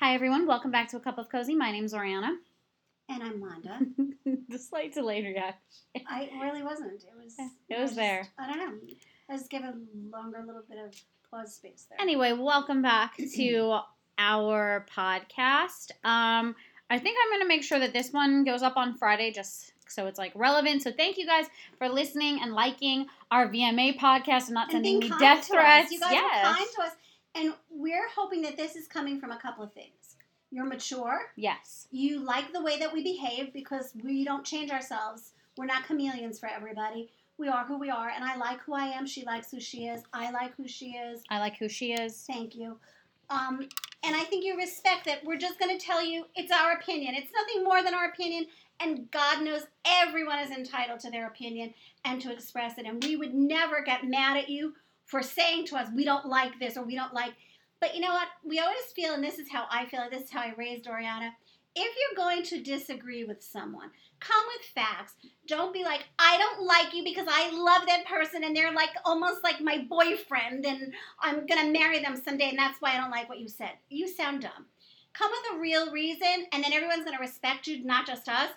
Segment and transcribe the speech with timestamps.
[0.00, 0.46] Hi, everyone.
[0.46, 1.54] Welcome back to A Cup of Cozy.
[1.54, 2.38] My name's Oriana.
[3.10, 3.80] And I'm Wanda.
[4.48, 5.60] the slight delayed reaction.
[6.08, 7.04] I really wasn't.
[7.04, 7.34] It was.
[7.68, 8.26] It I was just- there.
[8.38, 8.72] I don't know.
[9.28, 9.74] I just give a
[10.10, 10.94] longer little bit of
[11.30, 12.00] pause space there.
[12.00, 13.80] Anyway, welcome back to
[14.16, 15.90] our podcast.
[16.02, 16.56] Um,
[16.88, 19.74] I think I'm going to make sure that this one goes up on Friday just
[19.86, 20.82] so it's like relevant.
[20.82, 21.44] So thank you guys
[21.76, 25.92] for listening and liking our VMA podcast and not and sending me death threats.
[25.92, 26.46] You guys yes.
[26.46, 26.92] are kind to us,
[27.34, 30.16] and we're hoping that this is coming from a couple of things.
[30.50, 31.20] You're mature.
[31.36, 31.86] Yes.
[31.90, 35.32] You like the way that we behave because we don't change ourselves.
[35.56, 37.10] We're not chameleons for everybody.
[37.38, 39.06] We are who we are, and I like who I am.
[39.06, 40.02] She likes who she is.
[40.12, 41.22] I like who she is.
[41.30, 42.24] I like who she is.
[42.26, 42.76] Thank you.
[43.30, 43.68] Um,
[44.02, 47.14] and I think you respect that we're just going to tell you it's our opinion.
[47.14, 48.46] It's nothing more than our opinion.
[48.80, 52.86] And God knows everyone is entitled to their opinion and to express it.
[52.86, 54.74] And we would never get mad at you
[55.10, 57.32] for saying to us, we don't like this or we don't like.
[57.80, 58.28] But you know what?
[58.44, 61.32] We always feel, and this is how I feel, this is how I raised Oriana.
[61.74, 63.90] If you're going to disagree with someone,
[64.20, 65.14] come with facts.
[65.46, 68.90] Don't be like, I don't like you because I love that person and they're like
[69.04, 73.10] almost like my boyfriend and I'm gonna marry them someday and that's why I don't
[73.10, 73.72] like what you said.
[73.88, 74.66] You sound dumb.
[75.12, 78.50] Come with a real reason and then everyone's gonna respect you, not just us.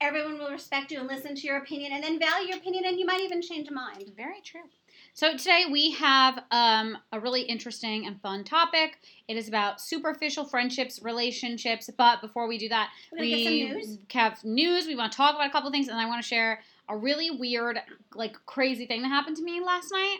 [0.00, 2.98] Everyone will respect you and listen to your opinion and then value your opinion and
[2.98, 4.12] you might even change a mind.
[4.16, 4.62] Very true.
[5.12, 8.98] So today we have um, a really interesting and fun topic.
[9.28, 11.90] It is about superficial friendships, relationships.
[11.96, 13.98] But before we do that, We're we news.
[14.12, 14.86] have news.
[14.86, 17.30] We want to talk about a couple things, and I want to share a really
[17.30, 17.78] weird,
[18.14, 20.18] like crazy thing that happened to me last night.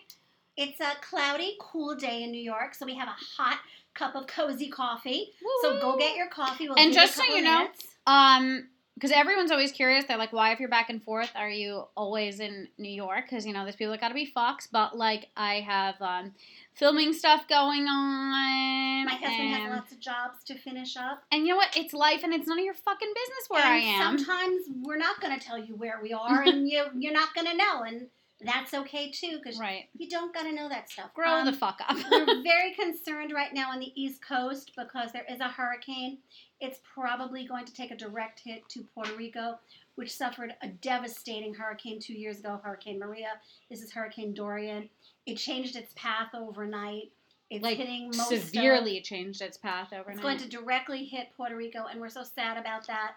[0.57, 3.59] It's a cloudy, cool day in New York, so we have a hot
[3.95, 5.33] cup of cozy coffee.
[5.63, 6.69] So go get your coffee.
[6.69, 7.69] We'll And give you a just so you of know.
[8.07, 8.69] Um,
[9.01, 10.05] because everyone's always curious.
[10.05, 13.47] They're like, "Why, if you're back and forth, are you always in New York?" Because
[13.47, 14.69] you know, there's people that got to be fucks.
[14.71, 16.33] But like, I have um,
[16.75, 19.07] filming stuff going on.
[19.07, 21.23] my husband and, has lots of jobs to finish up.
[21.33, 21.75] And you know what?
[21.77, 24.19] It's life, and it's none of your fucking business where and I am.
[24.19, 27.47] Sometimes we're not going to tell you where we are, and you you're not going
[27.47, 28.09] to know, and
[28.43, 29.85] that's okay too, because Right.
[29.99, 31.13] you don't got to know that stuff.
[31.15, 31.97] Grow Um, the fuck up.
[32.11, 36.19] we're very concerned right now on the East Coast because there is a hurricane.
[36.61, 39.59] It's probably going to take a direct hit to Puerto Rico,
[39.95, 43.41] which suffered a devastating hurricane two years ago, Hurricane Maria.
[43.71, 44.91] This is Hurricane Dorian.
[45.27, 47.13] It changed its path overnight.
[47.49, 50.17] It's like hitting most of- severely changed its path overnight.
[50.17, 53.15] it's going to directly hit Puerto Rico, and we're so sad about that.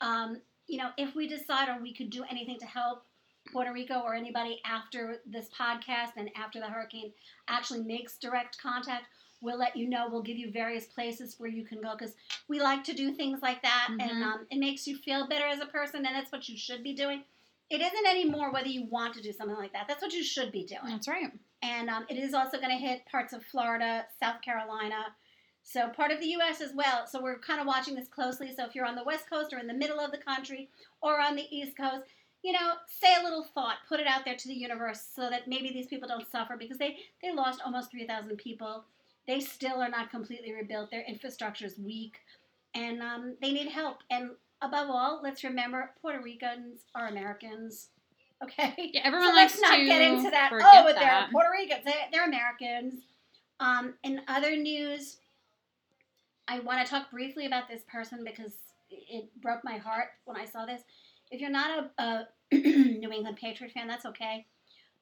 [0.00, 3.04] Um, you know, if we decide or we could do anything to help
[3.52, 7.12] Puerto Rico or anybody after this podcast and after the hurricane
[7.48, 9.04] actually makes direct contact,
[9.44, 10.08] we'll let you know.
[10.10, 12.14] We'll give you various places where you can go because
[12.48, 14.22] we like to do things like that, and Mhm.
[14.22, 16.94] um, it makes you feel better as a person, and that's what you should be
[16.94, 17.22] doing.
[17.70, 19.86] It isn't anymore whether you want to do something like that.
[19.86, 21.30] That's what you should be doing That's right.
[21.62, 25.14] and um, it is also going to hit parts of Florida, South Carolina,
[25.62, 26.60] so part of the U.S.
[26.60, 27.06] as well.
[27.06, 28.54] So we're kind of watching this closely.
[28.54, 30.68] So if you're on the West Coast or in the middle of the country
[31.00, 32.04] or on the East Coast,
[32.42, 35.48] you know, say a little thought, put it out there to the universe, so that
[35.48, 38.84] maybe these people don't suffer because they they lost almost 3,000 people.
[39.26, 40.90] They still are not completely rebuilt.
[40.90, 42.18] Their infrastructure is weak,
[42.74, 43.98] and um, they need help.
[44.10, 44.30] And
[44.60, 47.88] above all, let's remember Puerto Ricans are Americans.
[48.42, 48.74] Okay.
[48.92, 50.50] Yeah, everyone so likes let's not to get into that.
[50.52, 51.28] Oh, but they're.
[51.32, 51.84] Puerto Ricans.
[51.84, 53.02] They, they're Americans.
[53.60, 55.18] Um, in other news,
[56.48, 58.54] I want to talk briefly about this person because
[58.90, 60.82] it broke my heart when I saw this.
[61.30, 64.46] If you're not a, a New England Patriot fan, that's okay.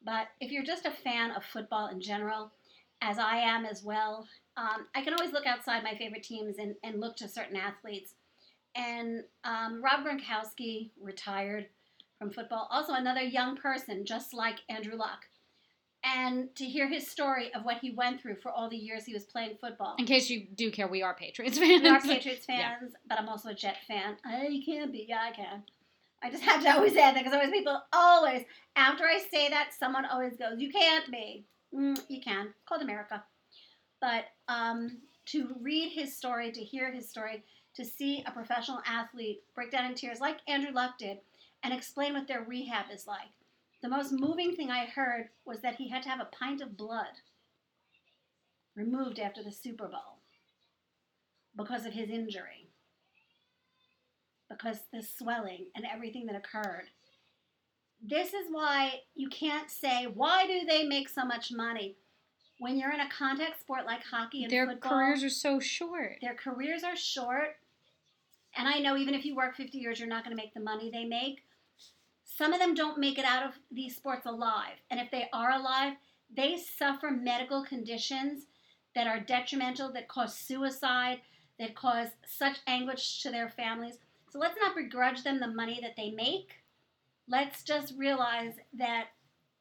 [0.05, 2.53] But if you're just a fan of football in general,
[3.03, 4.27] as I am as well,
[4.57, 8.15] um, I can always look outside my favorite teams and, and look to certain athletes.
[8.75, 11.67] And um, Rob Gronkowski retired
[12.19, 12.69] from football.
[12.71, 15.27] Also, another young person, just like Andrew Luck.
[16.05, 19.15] And to hear his story of what he went through for all the years he
[19.15, 19.95] was playing football.
[19.99, 21.83] In case you do care, we are Patriots fans.
[21.83, 22.79] We are Patriots Yeah.
[22.79, 24.17] fans, but I'm also a Jet fan.
[24.25, 25.63] I can be, yeah, I can.
[26.23, 28.45] I just have to always add that because always people always
[28.77, 31.45] after I say that, someone always goes, "You can't be."
[31.75, 32.55] Mm, you can.
[32.67, 33.23] Called America.
[34.01, 39.43] But um, to read his story, to hear his story, to see a professional athlete
[39.55, 41.19] break down in tears like Andrew Luck did,
[41.63, 43.31] and explain what their rehab is like.
[43.83, 46.77] The most moving thing I heard was that he had to have a pint of
[46.77, 47.21] blood
[48.75, 50.19] removed after the Super Bowl
[51.57, 52.69] because of his injury,
[54.49, 56.89] because the swelling and everything that occurred.
[58.03, 61.97] This is why you can't say, why do they make so much money?
[62.59, 66.19] When you're in a contact sport like hockey and Their football, careers are so short.
[66.21, 67.57] their careers are short.
[68.57, 70.61] And I know even if you work 50 years, you're not going to make the
[70.61, 71.45] money they make.
[72.25, 74.75] Some of them don't make it out of these sports alive.
[74.91, 75.95] And if they are alive,
[76.35, 78.47] they suffer medical conditions
[78.95, 81.21] that are detrimental, that cause suicide,
[81.59, 83.99] that cause such anguish to their families.
[84.31, 86.62] So let's not begrudge them the money that they make.
[87.29, 89.09] Let's just realize that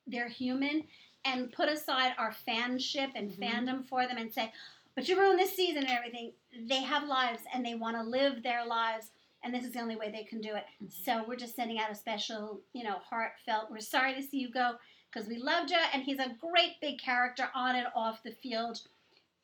[0.07, 0.83] they're human
[1.25, 3.37] and put aside our fanship and Mhm.
[3.37, 4.51] fandom for them and say,
[4.95, 6.33] but you ruined this season and everything.
[6.51, 9.11] They have lives and they want to live their lives,
[9.43, 10.65] and this is the only way they can do it.
[10.81, 10.91] Mhm.
[10.91, 13.69] So we're just sending out a special, you know, heartfelt.
[13.69, 14.79] We're sorry to see you go
[15.09, 18.81] because we loved you, and he's a great big character on and off the field,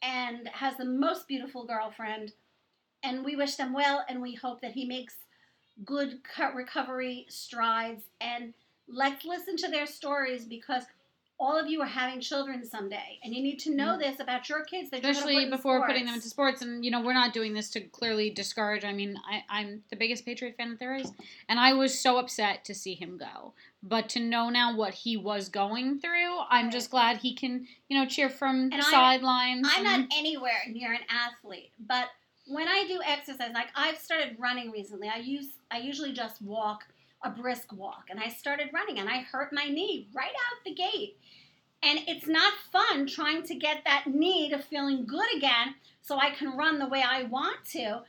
[0.01, 2.33] and has the most beautiful girlfriend.
[3.03, 5.26] And we wish them well, and we hope that he makes
[5.85, 6.19] good
[6.55, 8.03] recovery strides.
[8.21, 8.53] And
[8.87, 10.83] let's listen to their stories because
[11.39, 13.99] all of you are having children someday, and you need to know Mm.
[13.99, 14.89] this about your kids.
[14.91, 17.81] Especially put before putting them into sports and you know we're not doing this to
[17.81, 21.11] clearly discourage i mean I, i'm the biggest patriot fan that there is
[21.47, 23.53] and i was so upset to see him go
[23.83, 26.71] but to know now what he was going through i'm Right.
[26.73, 30.17] just glad he can you know cheer from the And I- sidelines I'm and- not
[30.17, 32.09] anywhere near an athlete, but
[32.47, 35.09] when I do exercise, like I've started running recently.
[35.09, 36.85] I use I usually just walk
[37.23, 40.73] a brisk walk, and I started running, and I hurt my knee right out the
[40.73, 41.17] gate.
[41.83, 46.31] And it's not fun trying to get that knee to feeling good again, so I
[46.31, 48.01] can run the way I want to.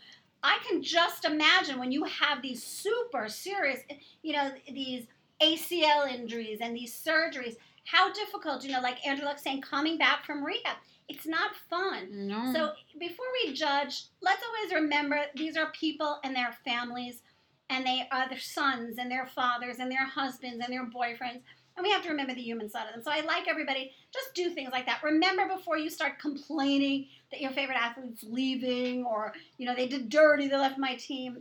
[0.43, 3.81] I can just imagine when you have these super serious,
[4.23, 5.07] you know, these
[5.43, 10.25] ACL injuries and these surgeries, how difficult, you know, like Andrew Luck saying, coming back
[10.25, 10.77] from rehab.
[11.09, 12.09] It's not fun.
[12.11, 17.23] no So before we judge, let's always remember these are people and their families,
[17.71, 21.41] and they are their sons and their fathers and their husbands and their boyfriends.
[21.77, 23.05] And we have to remember the human side of them.
[23.05, 25.03] So I like everybody, just do things like that.
[25.03, 30.09] Remember before you start complaining that your favorite athlete's leaving or, you know, they did
[30.09, 31.41] dirty, they left my team.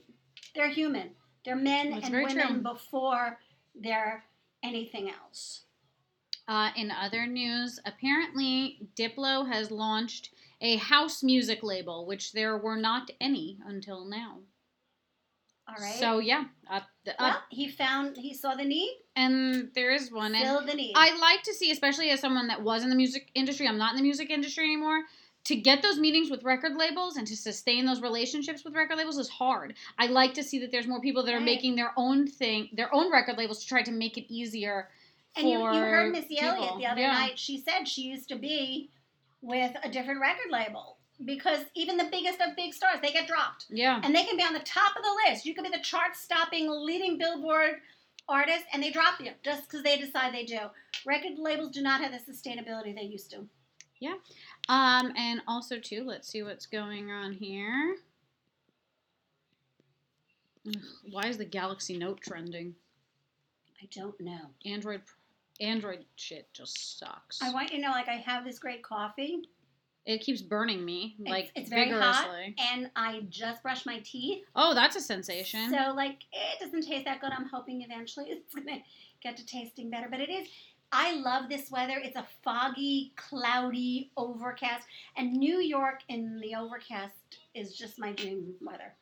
[0.54, 1.12] They're human.
[1.44, 2.62] They're men That's and women true.
[2.62, 3.40] before
[3.74, 4.26] they're
[4.62, 5.62] anything else.
[6.48, 10.30] Uh, in other news, apparently Diplo has launched
[10.62, 14.40] a house music label, which there were not any until now.
[15.68, 15.96] All right.
[16.00, 20.34] So yeah, up the well, he found, he saw the need, and there is one.
[20.34, 20.94] And filled the need.
[20.96, 23.92] I like to see, especially as someone that was in the music industry, I'm not
[23.92, 25.02] in the music industry anymore.
[25.44, 29.18] To get those meetings with record labels and to sustain those relationships with record labels
[29.18, 29.76] is hard.
[29.98, 31.46] I like to see that there's more people that are Right.
[31.46, 34.90] making their own thing, their own record labels to try to make it easier.
[35.38, 37.12] And you, you heard Missy Elliott the other Yeah.
[37.12, 37.38] night.
[37.40, 38.90] She said she used to be
[39.42, 43.66] with a different record label because even the biggest of big stars they get dropped,
[43.70, 44.02] Yeah.
[44.04, 45.46] and they can be on the top of the list.
[45.46, 47.82] You could be the chart-stopping, leading Billboard
[48.30, 50.60] artist, and they drop you just because they decide they do.
[51.06, 53.48] Record labels do not have the sustainability they used to.
[54.70, 57.96] Um, and also too, let's see what's going on here.
[60.68, 60.76] Ugh,
[61.10, 62.76] Why is the Galaxy Note trending?
[63.82, 64.50] I don't know.
[64.66, 65.02] Android,
[65.60, 67.42] Android shit just sucks.
[67.42, 69.42] I want you to know, like I have this great coffee,
[70.08, 72.30] it keeps burning me like it's very hot.
[72.58, 74.46] and I just brushed my teeth.
[74.56, 75.70] Oh, that's a sensation.
[75.70, 77.32] So like it doesn't taste that good.
[77.38, 78.82] I'm hoping eventually it's gonna
[79.22, 80.08] get to tasting better.
[80.10, 80.48] But it is
[80.94, 82.00] I love this weather.
[82.02, 84.88] It's a foggy, cloudy, overcast.
[85.18, 87.14] And New York in the overcast
[87.54, 88.96] is just my dream weather.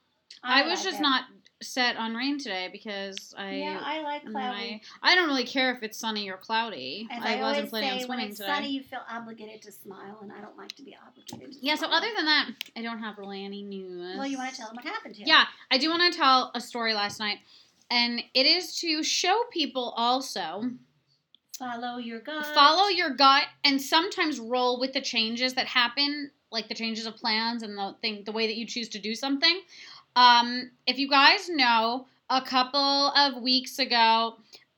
[0.45, 1.03] I, was like just it.
[1.03, 1.23] not
[1.61, 3.55] set on rain today because I.
[3.55, 4.81] Yeah, I like cloudy.
[5.01, 7.07] I don't really care if it's sunny or cloudy.
[7.11, 8.49] As I, I, wasn't planning on say, when swimming it's today.
[8.53, 11.53] sunny, you feel obligated to smile, and I don't like to be obligated.
[11.53, 14.17] To Yeah, so other than that, I don't have really any news.
[14.17, 15.27] well, you want to tell them what happened to you?
[15.27, 17.39] Yeah, I do want to tell a story last night,
[17.89, 20.71] and it is to show people also
[21.57, 22.45] Follow your gut.
[22.47, 27.15] follow your gut and sometimes roll with the changes that happen, like the changes of
[27.15, 29.61] plans and the thing, the way that you choose to do something.
[30.15, 34.35] Um, if you guys know, a couple of weeks ago,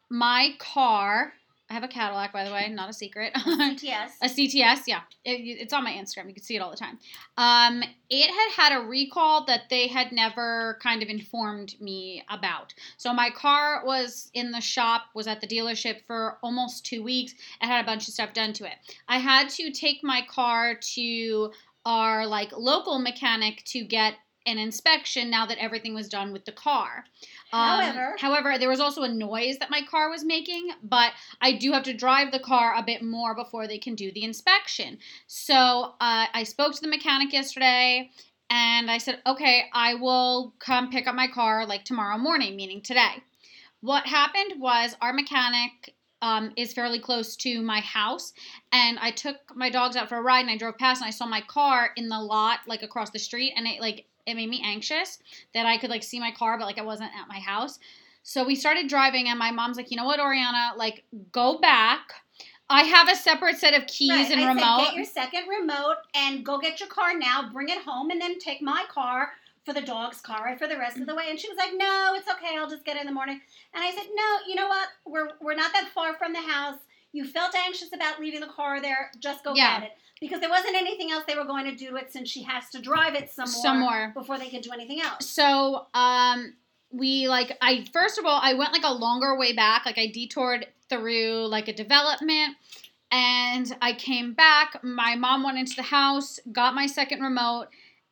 [0.09, 1.33] my car.
[1.69, 3.33] I have a Cadillac, by the way, not a secret.
[3.33, 4.09] CTS.
[4.21, 5.01] A CTS, yeah.
[5.25, 6.29] It, it's on my Instagram.
[6.29, 6.97] You can see it all the time.
[7.35, 12.73] Um, it had had a recall that they had never kind of informed me about.
[12.95, 17.33] So my car was in the shop, was at the dealership for almost two weeks,
[17.59, 18.75] and had a bunch of stuff done to it.
[19.09, 21.51] I had to take my car to
[21.85, 24.13] our like local mechanic to get
[24.47, 27.05] an inspection now that everything was done with the car.
[27.53, 31.11] Um, However- however, there was also a noise that my car was making, but
[31.41, 34.23] I do have to drive the car a bit more before they can do the
[34.23, 34.97] inspection.
[35.27, 38.09] So uh, I spoke to the mechanic yesterday
[38.49, 42.81] and I said, okay, I will come pick up my car like tomorrow morning, meaning
[42.81, 43.23] today.
[43.81, 48.33] What happened was our mechanic um, is fairly close to my house,
[48.71, 51.11] and I took my dogs out for a ride and I drove past and I
[51.11, 54.49] saw my car in the lot like across the street, and it like it made
[54.49, 55.19] me anxious
[55.53, 57.79] that I could like see my car, but like I wasn't at my house.
[58.21, 62.13] So we started driving, and my mom's like, you know what, Oriana, like go back.
[62.69, 64.79] I have a separate set of keys Right, and I remote.
[64.79, 67.49] Said, get your second remote and go get your car now.
[67.53, 69.31] Bring it home and then take my car
[69.63, 71.19] for the dog's car ride for the rest of the mm-hmm.
[71.19, 71.29] way.
[71.29, 72.57] And she was like, "No, it's okay.
[72.57, 73.39] I'll just get it in the morning."
[73.73, 74.89] And I said, "No, you know what?
[75.05, 76.79] We're we're not that far from the house.
[77.13, 79.11] You felt anxious about leaving the car there.
[79.19, 79.79] Just go Yeah.
[79.79, 82.29] get it because there wasn't anything else they were going to do to it since
[82.29, 84.11] she has to drive it somewhere, Somewhere.
[84.13, 86.55] before they could do anything else." So, um,
[86.89, 89.85] we like I first of all I went like a longer way back.
[89.85, 92.55] Like I detoured through like a development,
[93.11, 94.83] and I came back.
[94.83, 97.67] My mom went into the house, got my second remote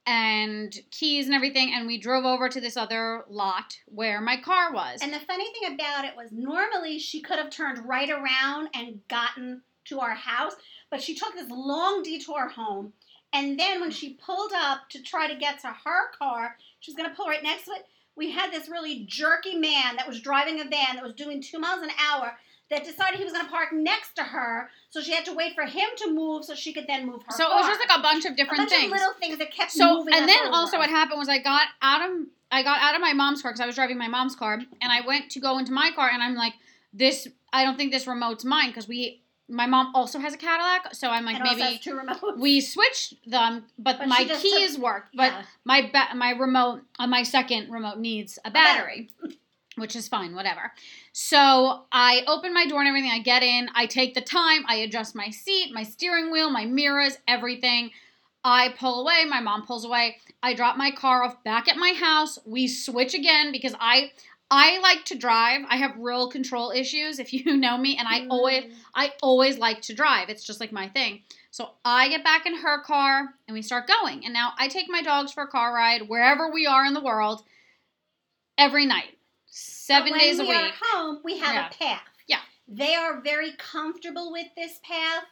[0.06, 4.72] and keys and everything, and we drove over to this other lot where my car
[4.72, 5.02] was.
[5.02, 9.00] And the funny thing about it was normally she could have turned right around and
[9.08, 10.54] gotten to our house,
[10.92, 12.94] but she took this long detour home.
[13.34, 16.96] And then when she pulled up to try to get to her car, she was
[16.96, 17.86] going to pull right next to it.
[18.16, 21.60] We had this really jerky man that was driving a van that was doing two
[21.60, 22.38] miles an hour
[22.72, 24.70] that decided he was going to park next to her.
[24.90, 27.32] So she had to wait for him to move so she could then move her
[27.36, 28.92] so it was just like a bunch of a different bunch things.
[28.92, 30.56] of little things that kept so moving and then over.
[30.56, 33.52] also what happened was I got out of I got out of my mom's car
[33.52, 36.10] because I was driving my mom's car, and I went to go into my car,
[36.14, 36.54] and I'm like,
[36.94, 40.94] this I don't think this remote's mine because we my mom also has a Cadillac,
[40.96, 41.80] so I'm like maybe
[42.38, 45.44] we switched them, but, But my keys took- work, but Yeah.
[45.66, 49.10] my ba- my remote on my second remote needs a battery,
[49.76, 50.72] which is fine, whatever.
[51.12, 53.12] So I open my door and everything.
[53.12, 53.70] I get in.
[53.76, 54.64] I take the time.
[54.68, 57.92] I adjust my seat, my steering wheel, my mirrors, everything.
[58.44, 59.26] I pull away.
[59.26, 60.18] My mom pulls away.
[60.44, 62.38] I drop my car off back at my house.
[62.46, 64.12] We switch again because I
[64.52, 65.62] I like to drive.
[65.68, 68.74] I have real control issues if you know me, and I always Mm.
[68.94, 70.30] I always like to drive.
[70.30, 71.24] It's just like my thing.
[71.52, 74.24] So I get back in her car and we start going.
[74.26, 77.02] And now I take my dogs for a car ride wherever we are in the
[77.02, 77.44] world
[78.58, 79.15] every night,
[79.56, 80.74] seven But days a when we week.
[80.74, 81.68] are home, we have Yeah.
[81.70, 82.04] a path.
[82.28, 82.42] Yeah.
[82.68, 85.24] They are very comfortable with this path,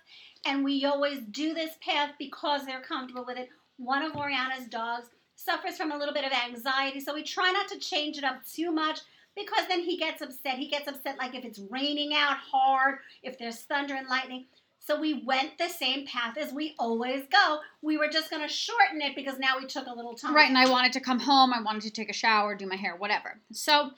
[0.45, 3.49] and we always do this path because they're comfortable with it.
[3.77, 7.67] One of Oriana's dogs suffers from a little bit of anxiety, so we try not
[7.69, 9.01] to change it up too much
[9.35, 10.57] because then he gets upset.
[10.57, 14.45] He gets upset like if it's raining out hard, if there's thunder and lightning.
[14.85, 17.59] So we went the same path as we always go.
[17.81, 20.35] We were just going to shorten it because now we took a little time.
[20.35, 21.53] Right, and I wanted to come home.
[21.53, 23.39] I wanted to take a shower, do my hair, whatever.
[23.53, 23.91] So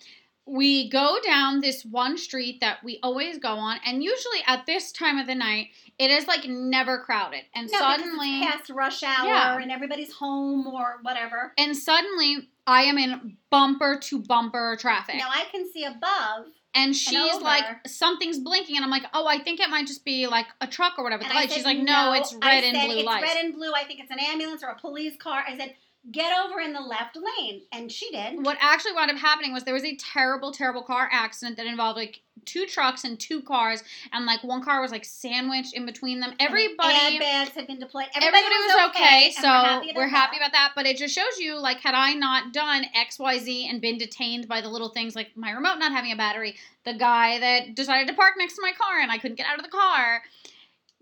[0.45, 4.91] we go down this one street that we always go on, and usually at this
[4.91, 7.41] time of the night, it is like never crowded.
[7.55, 9.57] And No, suddenly, it's past rush hour Yeah.
[9.57, 11.51] and everybody's home or whatever.
[11.57, 15.15] and suddenly, I am in bumper to bumper traffic.
[15.15, 17.43] Now I can see above, and she's over.
[17.43, 20.67] like, something's blinking, and I'm like, oh, I think it might just be like a
[20.67, 21.23] truck or whatever.
[21.23, 21.49] The light.
[21.49, 23.23] said, She's like, no, it's I red and said, blue it's lights.
[23.23, 23.71] red and blue.
[23.73, 25.43] I think it's an ambulance or a police car.
[25.47, 25.73] I said,
[26.11, 28.45] get over in the left lane, and she did.
[28.45, 31.97] what actually wound up happening was there was a terrible, terrible car accident that involved
[31.97, 36.19] like two trucks and two cars, and like one car was like sandwiched in between
[36.19, 36.33] them.
[36.39, 37.19] Everybody.
[37.19, 38.05] Airbags had been deployed.
[38.15, 40.73] Everybody, Everybody was okay, and so we're happy we're happy about that.
[40.75, 43.97] But it just shows you, like, had I not done X, Y, Z and been
[43.97, 47.75] detained by the little things like my remote not having a battery, the guy that
[47.75, 50.21] decided to park next to my car and I couldn't get out of the car,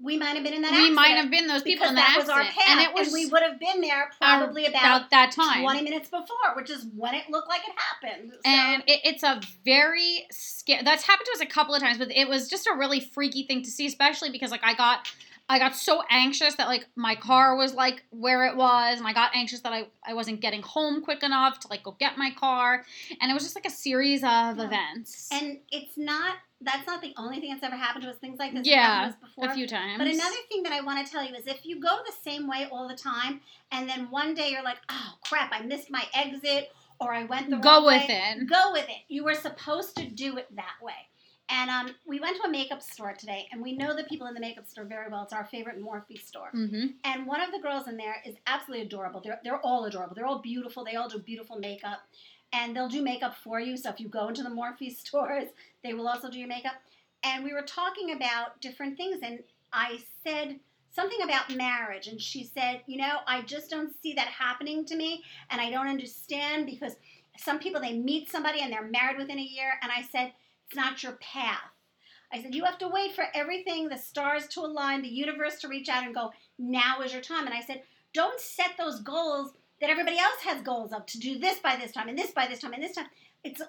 [0.04, 2.28] We might have been in that we might have been those people in that accident,
[2.28, 5.32] was our path, and it was we would have been there probably about, about that
[5.32, 5.64] time.
[5.64, 8.34] 20 minutes before, which is when it looked like it happened.
[8.34, 10.84] So, and it, it's a very scary.
[10.84, 13.44] That's happened to us a couple of times, but it was just a really freaky
[13.44, 15.10] thing to see, especially because like I got,
[15.50, 19.14] I got so anxious that like my car was like where it was, and I
[19.14, 22.32] got anxious that I I wasn't getting home quick enough to like go get my
[22.32, 22.84] car,
[23.22, 24.66] and it was just like a series of Yeah.
[24.66, 25.30] events.
[25.32, 26.38] and it's not.
[26.62, 28.16] That's not the only thing that's ever happened to us.
[28.20, 29.52] Things like this Yeah, have happened to us before.
[29.52, 29.98] a few times.
[29.98, 32.48] But another thing that I want to tell you is if you go the same
[32.48, 36.06] way all the time, and then one day you're like, oh crap, I missed my
[36.14, 36.72] exit,
[37.02, 37.98] or I went the go wrong way.
[37.98, 38.48] Go with it.
[38.48, 39.02] Go with it.
[39.10, 40.94] You were supposed to do it that way.
[41.50, 44.34] And um, we went to a makeup store today, and we know the people in
[44.34, 45.24] the makeup store very well.
[45.24, 46.50] It's our favorite Morphe store.
[46.52, 49.22] hmm And one of the girls in there is absolutely adorable.
[49.24, 50.16] They're, they're all adorable.
[50.16, 50.86] They're all beautiful.
[50.86, 52.00] They all do beautiful makeup.
[52.54, 53.76] And they'll do makeup for you.
[53.78, 55.50] So if you go into the Morphe stores,
[55.84, 56.76] they will also do your makeup.
[57.24, 59.20] And we were talking about different things.
[59.24, 59.40] And
[59.72, 60.60] I said
[60.92, 62.08] something about marriage.
[62.08, 65.24] And she said, You know, I just don't see that happening to me.
[65.50, 66.96] And I don't understand because
[67.38, 69.74] some people, they meet somebody and they're married within a year.
[69.82, 70.34] And I said,
[70.68, 71.72] It's not your path.
[72.32, 75.68] I said, You have to wait for everything, the stars to align, the universe to
[75.68, 77.46] reach out and go, Now is your time.
[77.46, 79.52] And I said, Don't set those goals
[79.82, 82.48] that everybody else has goals of to do this by this time and this by
[82.48, 83.08] this time and this time.
[83.44, 83.62] It's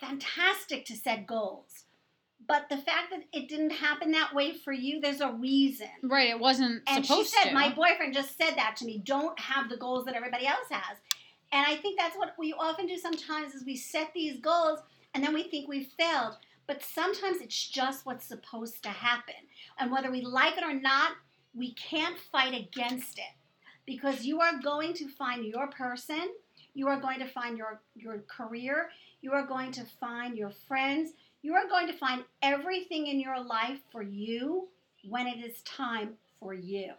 [0.00, 1.84] fantastic to set goals.
[2.46, 5.88] But the fact that it didn't happen that way for you, there's a reason.
[6.02, 7.54] Right, it wasn't And she said, to.
[7.54, 9.00] My boyfriend just said that to me.
[9.04, 10.98] Don't have the goals that everybody else has.
[11.52, 14.80] And I think that's what we often do sometimes is we set these goals
[15.14, 16.36] and then we think we've failed.
[16.66, 19.34] but sometimes it's just what's supposed to happen.
[19.78, 21.12] And whether we like it or not,
[21.54, 23.34] we can't fight against it
[23.84, 26.30] because you are going to find your person,
[26.74, 28.90] you are going to find your, your career,
[29.20, 33.42] you are going to find your friends, you are going to find everything in your
[33.42, 34.68] life for you
[35.08, 36.92] when it is time for you.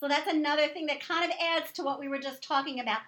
[0.00, 3.00] So that's another thing that kind of adds to what we were just talking about.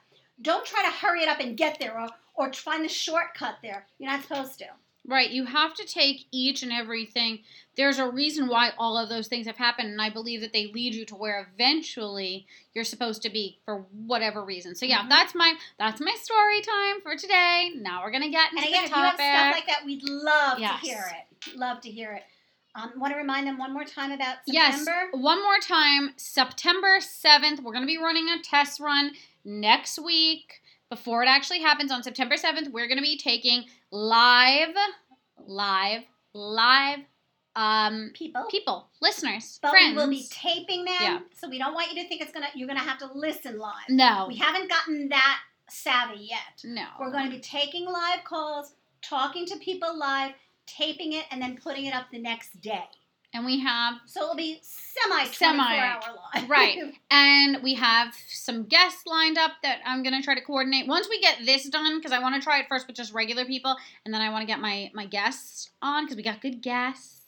[0.42, 3.86] Don't try to hurry it up and get there or, or find the shortcut there.
[3.98, 4.66] You're not supposed to.
[5.04, 5.30] Right.
[5.30, 7.40] You have to take each and everything.
[7.76, 10.66] There's a reason why all of those things have happened, and I believe that they
[10.68, 14.76] lead you to where eventually you're supposed to be for whatever reason.
[14.76, 15.08] So yeah, Mhm.
[15.08, 17.72] that's my that's my story time for today.
[17.74, 20.04] Now we're gonna get into And again, the if you have stuff like that, we'd
[20.08, 20.80] love Yes.
[20.80, 21.12] to hear
[21.48, 21.56] it.
[21.56, 22.22] Love to hear it.
[22.76, 25.10] Um, want to remind them one more time about Yes, September?
[25.18, 26.14] one more time.
[26.16, 30.61] September 7th, we're going to be running a test run next week.
[30.92, 34.74] Before it actually happens on September 7th, we're going to be taking live,
[35.46, 36.02] live,
[36.34, 36.98] live
[37.56, 38.44] um, People.
[38.50, 39.96] people, listeners, But friends.
[39.96, 41.18] we will be taping them, Yeah.
[41.34, 42.48] so we don't want you to think it's gonna.
[42.54, 43.88] You're gonna have to listen live.
[43.88, 45.38] no, We haven't gotten that
[45.70, 46.60] savvy yet.
[46.62, 46.84] no.
[47.00, 50.32] We're going to be taking live calls, talking to people live,
[50.66, 52.84] taping it, and then putting it up the next day.
[53.32, 56.00] And we have So it'll be semi Semi, hour
[56.34, 56.50] live.
[56.50, 56.78] right.
[57.10, 60.86] And we have some guests lined up that I'm gonna try to coordinate.
[60.86, 63.44] Once we get this done, because I want to try it first with just regular
[63.44, 66.62] people, and then I want to get my my guests on because we got good
[66.62, 67.18] guests.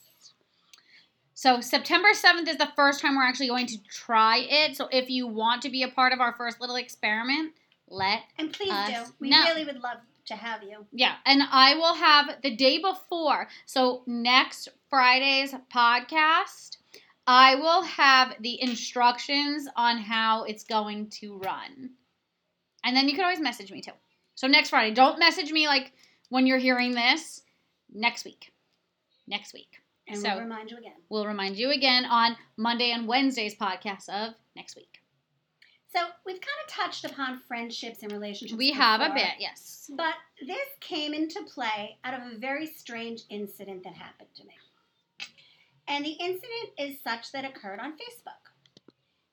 [1.36, 4.76] So September 7th is the first time we're actually going to try it.
[4.76, 7.52] So if you want to be a part of our first little experiment,
[7.88, 9.12] let and please do.
[9.18, 9.42] We know.
[9.44, 10.86] really would love to have you.
[10.92, 13.48] yeah, and I will have the day before.
[13.66, 16.76] So next Friday's podcast,
[17.26, 21.90] I will have the instructions on how it's going to run.
[22.84, 23.92] And then you can always message me too.
[24.34, 25.92] So next Friday, don't message me like
[26.28, 27.42] when you're hearing this.
[27.92, 28.52] Next week.
[29.26, 29.78] Next week.
[30.08, 30.92] And So- we'll remind you again.
[31.08, 35.00] We'll remind you again on Monday and Wednesday's podcast of next week.
[35.94, 38.58] So we've kind of touched upon friendships and relationships.
[38.58, 39.90] We have a bit, yes.
[39.96, 44.54] But this came into play out of a very strange incident that happened to me.
[45.86, 48.44] And the incident is such that occurred on Facebook.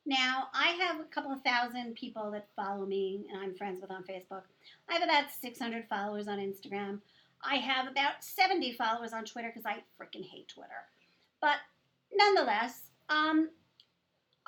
[0.05, 3.89] Now, I have a couple of thousand people that follow me and I'm friends with
[3.89, 4.43] on Facebook.
[4.89, 6.99] I have about 600 followers on Instagram.
[7.43, 10.69] I have about 70 followers on Twitter because I freaking hate Twitter.
[11.39, 11.57] But
[12.13, 13.49] nonetheless, um,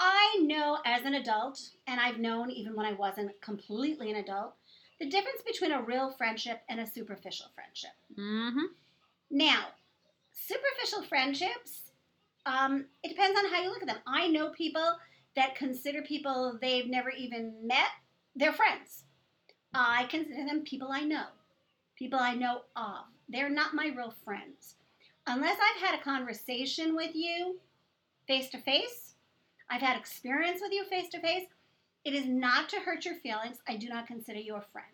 [0.04, 4.54] I know as an adult, and I've known even when I wasn't completely an adult,
[5.00, 7.92] the difference between a real friendship and a superficial friendship.
[8.20, 8.66] Mm-hmm.
[9.32, 9.68] Now,
[10.34, 11.84] superficial friendships,
[12.46, 14.02] um, it depends on how you look at them.
[14.06, 14.98] I know people
[15.38, 17.88] that consider people they've never even met
[18.36, 19.04] their friends.
[19.74, 21.28] I consider them people I know,
[21.98, 23.06] people I know of.
[23.30, 24.76] They're not my real friends.
[25.28, 27.60] Unless I've had a conversation with you
[28.28, 29.12] face to face,
[29.74, 31.48] I've had experience with you face to face,
[32.06, 33.58] it is not to hurt your feelings.
[33.68, 34.86] I do not consider you a friend.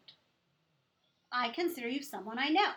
[1.33, 2.71] I consider you someone I know.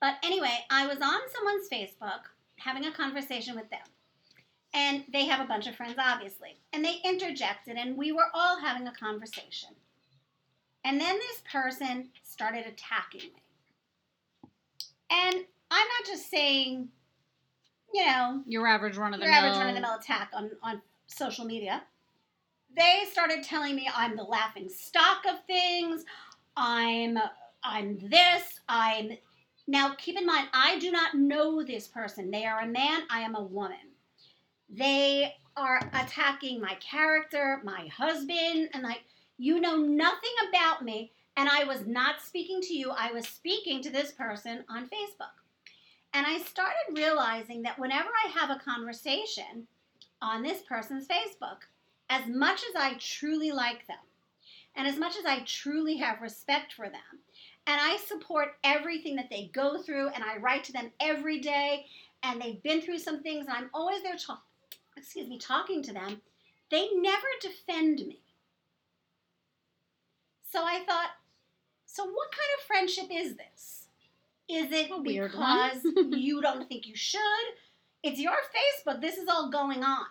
[0.00, 3.80] But anyway, I was on someone's Facebook having a conversation with them.
[4.72, 6.60] And they have a bunch of friends, obviously.
[6.72, 9.70] And they interjected, and we were all having a conversation.
[10.84, 13.42] And then this person started attacking me.
[15.10, 15.34] And
[15.72, 16.90] I'm not just saying,
[17.92, 20.50] you know, Your average run of the your average run of the mill attack on,
[20.62, 21.82] on social media.
[22.76, 26.04] They started telling me I'm the laughing stock of things.
[26.56, 27.18] I'm
[27.64, 28.60] I'm this.
[28.68, 29.12] I'm
[29.66, 32.30] now keep in mind I do not know this person.
[32.30, 33.02] They are a man.
[33.10, 33.78] I am a woman.
[34.68, 39.02] They are attacking my character, my husband, and like
[39.36, 41.12] you know nothing about me.
[41.36, 42.90] And I was not speaking to you.
[42.90, 45.39] I was speaking to this person on Facebook.
[46.12, 49.66] And I started realizing that whenever I have a conversation
[50.20, 51.58] on this person's Facebook,
[52.08, 53.96] as much as I truly like them,
[54.74, 57.20] and as much as I truly have respect for them,
[57.66, 61.86] and I support everything that they go through, and I write to them every day,
[62.22, 64.42] and they've been through some things, and I'm always there, talk,
[64.96, 66.20] excuse me, talking to them,
[66.70, 68.20] they never defend me.
[70.50, 71.10] So I thought,
[71.86, 73.79] so what kind of friendship is this?
[74.50, 75.78] Is it A weird because
[76.10, 77.20] you don't think you should?
[78.02, 79.00] It's your Facebook.
[79.00, 80.06] This is all going on.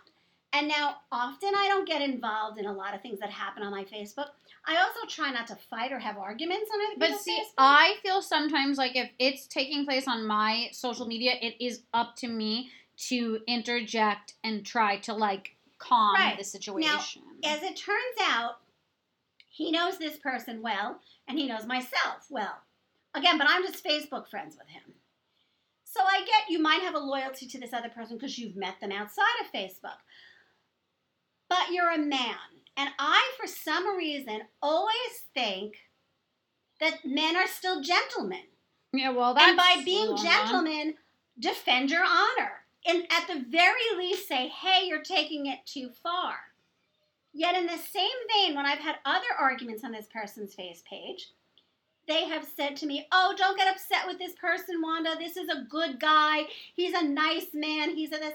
[0.52, 3.72] And now, often I don't get involved in a lot of things that happen on
[3.72, 4.28] my Facebook.
[4.66, 7.00] I also try not to fight or have arguments on it.
[7.00, 11.56] But see, I feel sometimes like if it's taking place on my social media, it
[11.64, 12.72] is up to me
[13.10, 16.38] to interject and try to like calm Right.
[16.38, 17.22] the situation.
[17.44, 18.58] as it turns out,
[19.50, 22.58] he knows this person well, and he knows myself well.
[23.16, 24.94] Again, but I'm just Facebook friends with him.
[25.84, 28.80] So I get you might have a loyalty to this other person because you've met
[28.80, 29.98] them outside of Facebook.
[31.50, 32.36] But you're a man.
[32.78, 34.94] And I, for some reason, always
[35.34, 35.76] think
[36.80, 38.44] that men are still gentlemen.
[38.94, 40.96] Yeah, well, that's and by being gentlemen,
[41.40, 42.52] defend your honor.
[42.86, 46.36] And at the very least, say, hey, you're taking it too far.
[47.34, 51.30] Yet, in the same vein, when I've had other arguments on this person's face page,
[52.10, 55.16] they have said to me, Oh, don't get upset with this person, Wanda.
[55.18, 56.48] This is a good guy.
[56.76, 57.96] He's a nice man.
[57.96, 58.34] He's a this.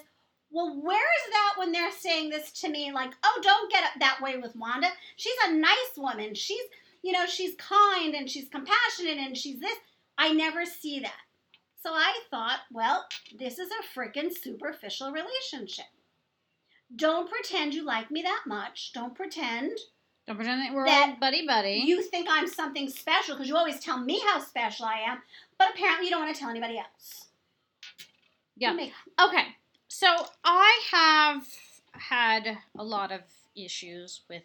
[0.51, 2.93] Well, where is that when they're saying this to me?
[2.93, 4.87] Like, oh, don't get that way with Wanda.
[5.17, 6.35] She's a nice woman.
[6.35, 6.63] She's,
[7.03, 9.77] you know, she's kind and she's compassionate and she's this.
[10.17, 11.23] I never see that.
[11.83, 13.05] So I thought, well,
[13.37, 15.87] this is a freaking superficial relationship.
[16.95, 18.93] Don't pretend you like me that much.
[18.93, 19.73] Don't pretend
[20.27, 21.83] Don't pretend that we're that buddy buddy.
[21.85, 25.19] you think I'm something special because you always tell me how special I am,
[25.59, 27.27] but apparently you don't want to tell anybody else.
[28.57, 28.73] Yeah.
[29.21, 29.47] Okay,
[29.89, 30.07] so
[30.45, 31.47] I have
[31.93, 33.21] had a lot of
[33.57, 34.45] issues with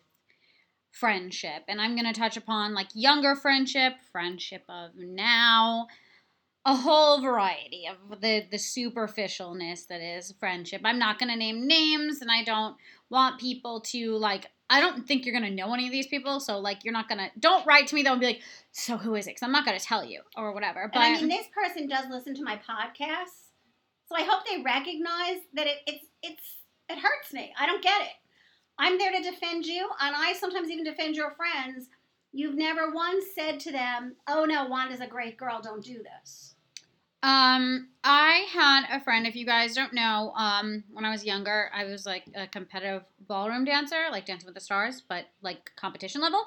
[0.92, 5.88] friendship, and I'm going to touch upon like younger friendship, friendship of now,
[6.66, 10.82] a whole variety of the the superficialness that is friendship.
[10.84, 12.76] I'm not going to name names, and I don't
[13.10, 14.48] want people to like.
[14.72, 17.30] I don't think you're gonna know any of these people, so like you're not gonna.
[17.40, 18.42] Don't write to me though and be like,
[18.72, 20.90] "So who is it?" Because I'm not gonna tell you or whatever.
[20.94, 23.50] But and I mean, this person does listen to my podcasts,
[24.08, 27.54] so I hope they recognize that it, it's it's it hurts me.
[27.60, 28.14] I don't get it.
[28.78, 31.90] I'm there to defend you, and I sometimes even defend your friends.
[32.32, 35.62] You've never once said to them, "Oh no, Wanda's a great girl.
[35.62, 36.56] Don't do this."
[37.22, 39.28] Um, I had a friend.
[39.28, 43.04] If you guys don't know, um, when I was younger, I was like a competitive
[43.28, 46.42] ballroom dancer, like Dancing with the Stars, but like competition level.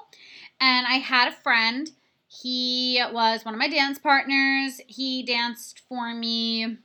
[0.59, 1.89] And I had a friend.
[2.27, 4.81] He was one of my dance partners.
[4.87, 6.77] He danced for me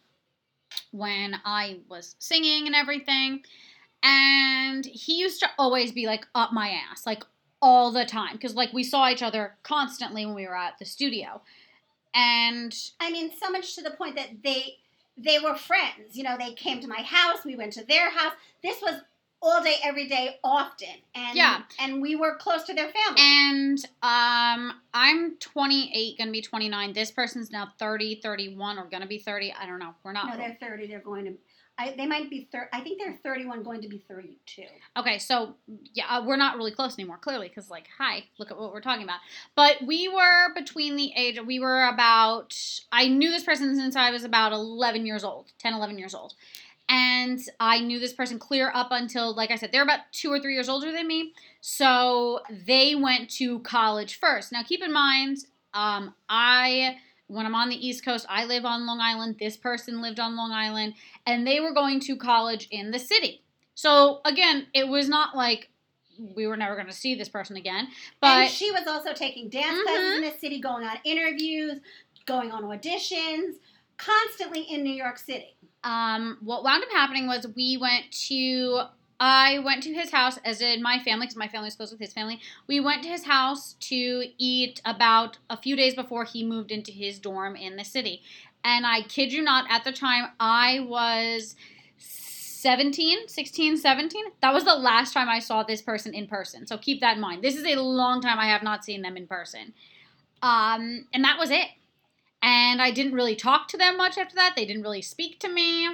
[0.90, 3.42] when I was singing and everything.
[4.02, 7.24] And he used to always be like up my ass, like
[7.60, 10.84] all the time, because like we saw each other constantly when we were at the
[10.84, 11.40] studio.
[12.14, 14.76] And I mean, so much to the point that they
[15.16, 16.14] they were friends.
[16.14, 17.44] You know, they came to my house.
[17.44, 18.32] We went to their house.
[18.62, 19.00] This was
[19.40, 21.62] all day, every day, often, and Yeah.
[21.78, 23.20] and we were close to their family.
[23.20, 26.92] And um, I'm 28, gonna be 29.
[26.92, 29.52] This person's now 30, 31, or gonna be 30.
[29.52, 29.94] I don't know.
[30.02, 30.26] We're not.
[30.28, 30.86] no, they're thirty.
[30.88, 31.34] They're going to.
[31.78, 34.64] I, they might be thir- I think they're thirty-one, going to be thirty-two.
[34.96, 35.54] okay, so
[35.94, 38.80] yeah, uh, we're not really close anymore, clearly, because like, hi, look at what we're
[38.80, 39.20] talking about.
[39.54, 41.38] But we were between the age.
[41.44, 42.56] We were about.
[42.90, 46.34] I knew this person since I was about 11 years old, 10, 11 years old.
[46.90, 50.40] And I knew this person clear up until, like I said, they're about two or
[50.40, 51.34] three years older than me.
[51.60, 54.52] So they went to college first.
[54.52, 55.36] Now, keep in mind,
[55.74, 56.96] um, I
[57.28, 59.36] when I'm on the East Coast, I live on Long Island.
[59.38, 60.94] This person lived on Long Island,
[61.26, 63.42] and they were going to college in the city.
[63.74, 65.68] So again, it was not like
[66.34, 67.88] we were never going to see this person again.
[68.20, 71.78] But and she was also taking dance classes in the city, going on interviews,
[72.26, 73.54] going on auditions,
[73.98, 75.54] constantly in New York City.
[75.84, 78.80] um, what wound up happening was we went to
[79.20, 82.12] I went to his house, as did my family, because my family's close with his
[82.12, 82.40] family.
[82.68, 86.92] We went to his house to eat about a few days before he moved into
[86.92, 88.22] his dorm in the city.
[88.62, 91.56] And I kid you not, at the time I was
[91.96, 94.24] 17, 16, 17.
[94.40, 96.66] That was the last time I saw this person in person.
[96.66, 97.42] So keep that in mind.
[97.42, 99.74] This is a long time I have not seen them in person.
[100.42, 101.68] Um, and that was it.
[102.40, 104.54] And I didn't really talk to them much after that.
[104.54, 105.88] They didn't really speak to me.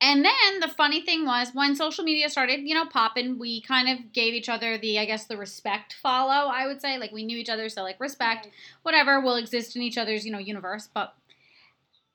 [0.00, 3.88] And then the funny thing was when social media started, you know, popping, we kind
[3.88, 6.98] of gave each other the, I guess, the respect follow, I would say.
[6.98, 8.48] Like we knew each other, so like respect,
[8.82, 10.88] whatever, will exist in each other's, you know, universe.
[10.92, 11.14] But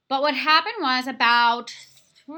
[0.08, 1.74] but what happened was about
[2.30, 2.34] uh,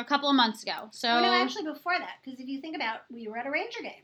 [0.00, 0.88] a couple of months ago.
[0.90, 3.50] So Oh, no, actually before that, because if you think about, we were at a
[3.50, 4.02] Ranger game.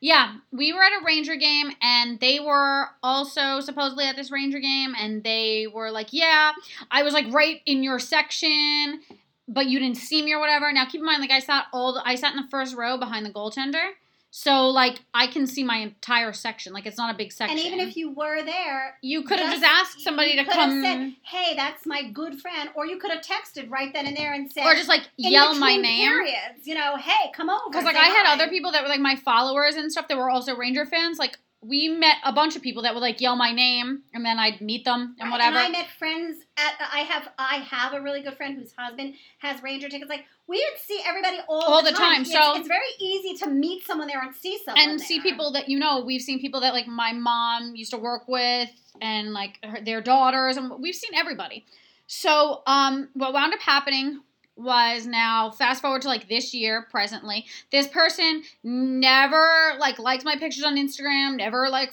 [0.00, 4.60] Yeah, we were at a Ranger game and they were also supposedly at this Ranger
[4.60, 6.52] game and they were like, "Yeah,
[6.88, 9.00] I was like right in your section,
[9.48, 11.94] but you didn't see me or whatever." Now, keep in mind like I sat all
[11.94, 13.92] the, I sat in the first row behind the goaltender.
[14.30, 16.72] So like I can see my entire section.
[16.74, 17.56] Like it's not a big section.
[17.56, 20.82] And even if you were there, you could have just- asked somebody you to come
[20.82, 24.34] said, "Hey, that's my good friend," or you could have texted right then and there
[24.34, 26.08] and said, or just like yell my name.
[26.08, 27.70] Periods, you know, hey, come over.
[27.70, 30.18] Because like I had hi." other people that were like my followers and stuff that
[30.18, 31.18] were also Ranger fans.
[31.18, 34.38] Like we met a bunch of people that would like yell my name and then
[34.38, 35.56] I'd meet them and whatever.
[35.56, 36.74] And I met friends at.
[36.92, 37.28] I have.
[37.36, 40.08] I have a really good friend whose husband has Ranger tickets.
[40.08, 43.36] Like we would see everybody all, All the, the time, It's, so- it's very easy
[43.44, 46.00] to meet someone there and see someone and see people that you know.
[46.04, 50.00] We've seen people that like my mom used to work with and like her, their
[50.00, 51.64] daughters, and we've seen everybody.
[52.06, 54.20] So, um, what wound up happening
[54.58, 57.46] was now fast forward to like this year presently.
[57.70, 61.92] This person never like likes my pictures on Instagram, never like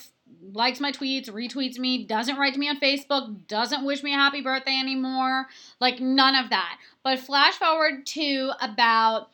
[0.53, 4.17] likes my tweets, retweets me, doesn't write to me on Facebook, doesn't wish me a
[4.17, 5.45] happy birthday anymore,
[5.79, 6.79] like none of that.
[7.03, 9.29] But flash forward to about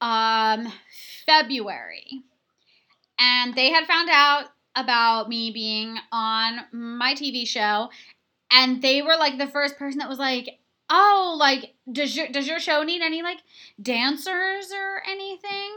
[0.00, 0.72] um
[1.26, 2.22] February.
[3.18, 7.90] And they had found out about me being on my TV show
[8.50, 10.58] and they were like the first person that was like
[10.90, 13.38] oh like does your does your show need any like
[13.80, 15.70] dancers or anything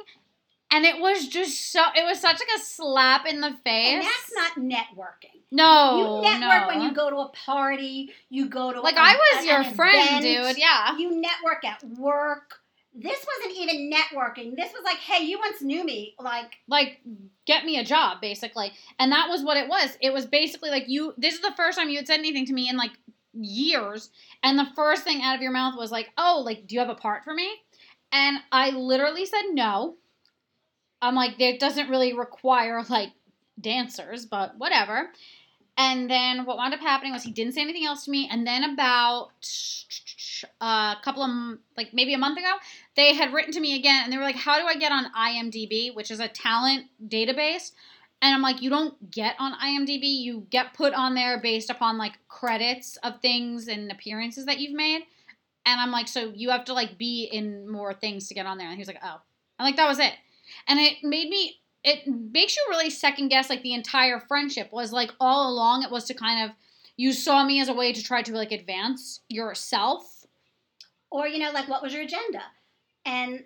[0.72, 4.04] and it was just so it was such like a slap in the face And
[4.04, 5.42] that's not networking.
[5.52, 6.68] no you network no.
[6.68, 9.64] when you go to a party, you go to like a- i was an your
[9.76, 12.56] friend event, dude yeah You network at work.
[12.98, 14.56] This wasn't even networking.
[14.56, 16.16] This was like, hey, you once knew me.
[16.18, 17.02] Like, like
[17.46, 20.86] get me a job basically and that was what it was it was basically like
[20.88, 22.92] you this is the first time you had said anything to me in like
[23.36, 24.10] years
[24.44, 26.90] and the first thing out of your mouth was like oh like do you have
[26.90, 27.50] a part for me?
[28.12, 29.96] And i literally said no.
[31.02, 33.12] I'm like it doesn't really require like
[33.60, 35.10] dancers but whatever.
[35.78, 38.48] And then what wound up happening was he didn't say anything else to me and
[38.48, 39.32] then about
[40.62, 42.52] uh, a couple of like maybe a month ago
[42.96, 45.06] they had written to me again and they were like how do i get on
[45.14, 47.72] imdb which is a talent database
[48.22, 50.04] and i'm like you don't get on imdb.
[50.04, 54.76] You get put on there based upon like credits of things and appearances that you've
[54.76, 55.04] made.
[55.66, 58.58] And i'm like so you have to like be in more things to get on
[58.58, 58.68] there.
[58.68, 59.22] And he was like oh.
[59.58, 60.14] I'm like that was it.
[60.68, 64.92] And it made me it makes you really second guess like the entire friendship was
[64.92, 66.56] like all along it was to kind of
[66.98, 70.26] you saw me as a way to try to like advance yourself.
[71.12, 72.44] Or you know, like, what was your agenda?
[73.06, 73.44] And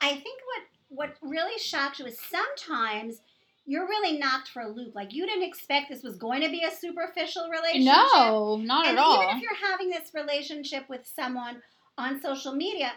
[0.00, 3.20] I think what what really shocked is sometimes
[3.66, 4.94] you're really knocked for a loop.
[4.94, 7.94] Like, you didn't expect this was going to be a superficial relationship.
[7.94, 11.62] no not and at all even if you're having this relationship with someone
[11.98, 12.90] on social media,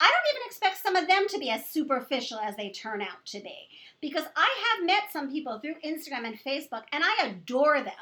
[0.00, 3.26] I don't even expect some of them to be as superficial as they turn out
[3.26, 3.54] to be.
[4.00, 4.48] Because I
[4.78, 7.92] have met some people through Instagram and Facebook, and I adore them.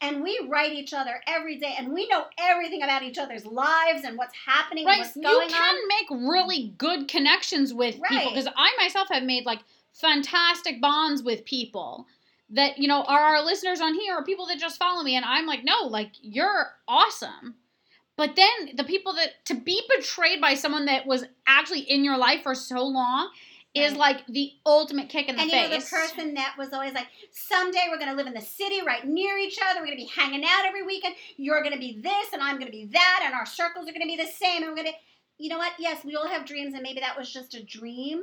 [0.00, 4.04] And we write each other every day, and we know everything about each other's lives
[4.04, 5.88] and what's happening and right what's you can on.
[5.88, 9.58] make really good connections with people because i myself have made like
[10.00, 12.06] fantastic bonds with people
[12.50, 15.24] that you know are our listeners on here or people that just follow me and
[15.26, 17.56] i'm like no like you're awesome
[18.16, 22.16] but then the people that to be betrayed by someone that was actually in your
[22.16, 23.30] life for so long
[23.74, 23.98] is Right.
[23.98, 27.06] like the ultimate kick in the And you know, the person that was always like,
[27.30, 29.78] someday we're going to live in the city right near each other.
[29.80, 31.14] We're going to be hanging out every weekend.
[31.36, 33.92] You're going to be this, and I'm going to be that, and our circles are
[33.92, 34.62] going to be the same.
[34.62, 34.98] And we're going to,
[35.36, 35.74] you know what?
[35.78, 38.22] Yes, we all have dreams, and maybe that was just a dream,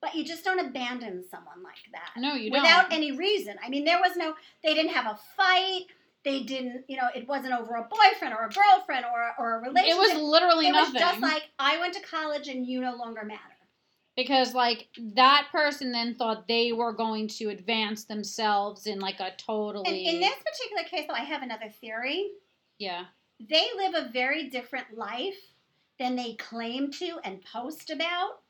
[0.00, 3.56] but you just don't abandon someone like that no you don't without any reason.
[3.64, 4.34] I mean, there was no,
[4.64, 5.86] they didn't have a fight.
[6.24, 9.60] They didn't, you know, it wasn't over a boyfriend or a girlfriend or, or a
[9.62, 9.96] relationship.
[9.96, 12.94] it was literally It was nothing just like, I went to college and you no
[12.96, 13.40] longer matter.
[14.16, 19.30] because like that person then thought they were going to advance themselves in like a
[19.38, 22.30] totally in this particular case, though, I have another theory.
[22.78, 23.04] yeah
[23.48, 25.38] they live a very different life
[25.98, 28.40] than they claim to and post about.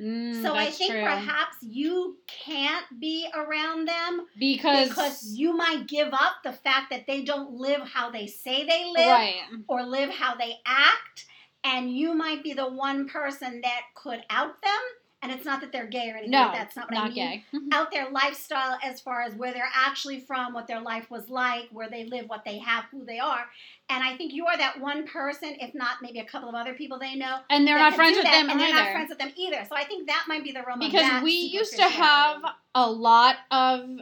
[0.00, 1.02] Mm, so I think true.
[1.02, 7.06] perhaps you can't be around them because because you might give up the fact that
[7.06, 11.26] they don't live how they say they live right or live how they act.
[11.64, 14.82] And you might be the one person that could out them.
[15.26, 16.58] And it's not that they're gay or anything no like that.
[16.58, 17.14] That's not what I mean.
[17.14, 21.28] gay Out their lifestyle as far as where they're actually from, what their life was
[21.28, 23.44] like, where they live, what they have, who they are.
[23.90, 26.74] And I think you are that one person, if not maybe a couple of other
[26.74, 27.38] people they know.
[27.50, 29.64] and they're not friends with that, them and either they're not friends with them either.
[29.68, 32.42] So I think that might be the realm because we used to have
[32.76, 33.98] a lot of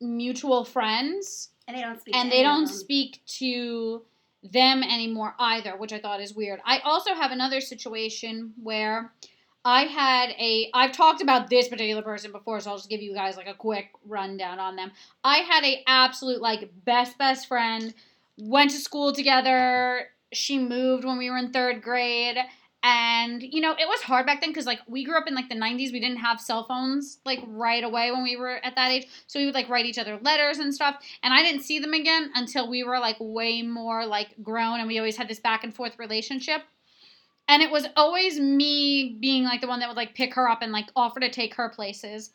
[0.00, 4.02] mutual friends and they don't speak and they don't speak to
[4.44, 6.60] them anymore either, which I thought is weird.
[6.64, 9.12] I also have another situation where
[9.64, 13.14] I had a I've talked about this particular person before, so I'll just give you
[13.14, 14.92] guys like a quick rundown on them.
[15.24, 17.92] I had a absolute like best best friend,
[18.38, 20.08] went to school together.
[20.32, 22.38] She moved when we were in 3rd grade.
[22.84, 25.48] And you know, it was hard back then because like we grew up in like
[25.48, 25.92] the 90s.
[25.92, 29.08] We didn't have cell phones like right away when we were at that age.
[29.26, 30.96] So we would like write each other letters and stuff.
[31.22, 34.86] And I didn't see them again until we were like way more like grown and
[34.86, 36.62] we always had this back and forth relationship.
[37.48, 40.60] And it was always me being like the one that would like pick her up
[40.60, 42.30] and like offer to take her places.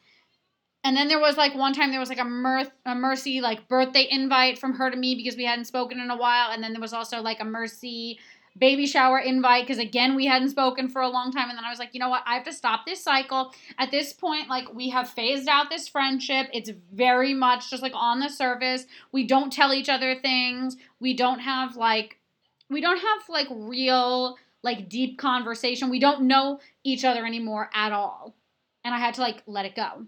[0.84, 3.70] And then there was like one time there was like a mirth a mercy like
[3.70, 6.52] birthday invite from her to me because we hadn't spoken in a while.
[6.52, 8.20] And then there was also like a mercy
[8.58, 11.50] baby shower invite because again we hadn't spoken for a long time.
[11.50, 12.24] And then i was like you know what?
[12.26, 13.54] I have to stop this cycle.
[13.78, 16.48] At this point like we have phased out this friendship.
[16.52, 18.86] It's very much just like on the surface.
[19.12, 20.76] We don't tell each other things.
[21.00, 22.18] We don't have like
[22.70, 25.90] we don't have like real like deep conversation.
[25.90, 28.34] We don't know each other anymore at all.
[28.84, 30.08] And I had to like let it go.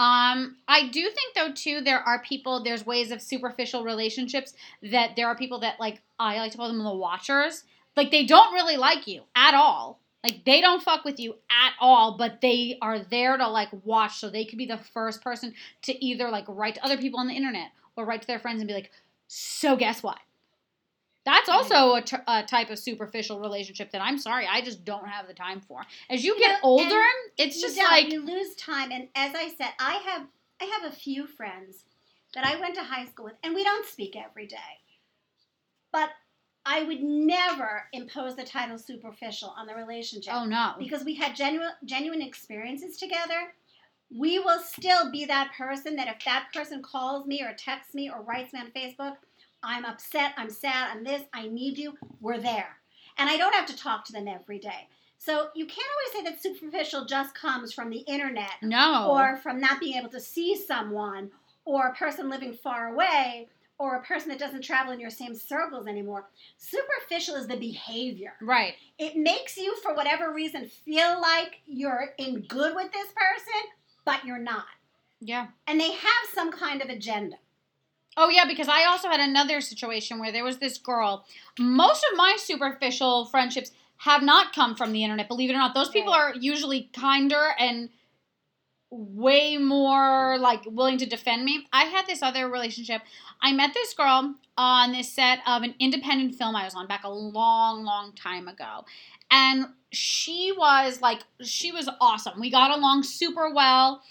[0.00, 5.16] Um, I do think though too there are people there's ways of superficial relationships that
[5.16, 7.64] there are people that like I like to call them the watchers.
[7.96, 10.00] Like they don't really like you at all.
[10.22, 14.18] Like they don't fuck with you at all, but they are there to like watch
[14.18, 17.26] so they could be the first person to either like write to other people on
[17.26, 18.92] the internet or write to their friends and be like,
[19.26, 20.18] "So guess what?"
[21.28, 25.06] That's also a, t- a type of superficial relationship that I'm sorry, I just don't
[25.06, 25.82] have the time for.
[26.08, 27.02] As you You get know, older,
[27.36, 28.90] it's just like you lose time.
[28.90, 30.26] And as I said, I have
[30.58, 31.84] I have a few friends
[32.34, 34.56] that I went to high school with, and we don't speak every day.
[35.92, 36.08] But
[36.64, 40.72] I would never impose the title superficial on the relationship oh no.
[40.78, 43.52] because we had genuine genuine experiences together.
[44.10, 48.08] We will still be that person that if that person calls me or texts me
[48.08, 49.16] or writes me on Facebook,
[49.62, 52.76] I'm upset, I'm sad, I'm this, I need you, we're there.
[53.18, 54.88] And I don't have to talk to them every day.
[55.18, 59.08] So you can't always say that superficial just comes from the internet No.
[59.10, 61.30] or from not being able to see someone
[61.64, 65.34] or a person living far away or a person that doesn't travel in your same
[65.34, 66.28] circles anymore.
[66.56, 68.34] Superficial is the behavior.
[68.40, 68.74] right.
[68.98, 73.70] It makes you, for whatever reason, feel like you're in good with this person,
[74.04, 74.64] but you're not.
[75.20, 75.48] Yeah.
[75.66, 77.36] And they have some kind of agenda.
[78.20, 81.24] Oh yeah, because I also had another situation where there was this girl.
[81.56, 85.72] Most of my superficial friendships have not come from the internet, believe it or not.
[85.72, 87.90] Those people are usually kinder and
[88.90, 91.66] way more like willing to defend me.
[91.72, 93.02] I had this other relationship.
[93.40, 97.04] I met this girl on this set of an independent film I was on back
[97.04, 98.84] a long, long time ago.
[99.30, 102.40] And she was like she was awesome.
[102.40, 104.02] We got along super well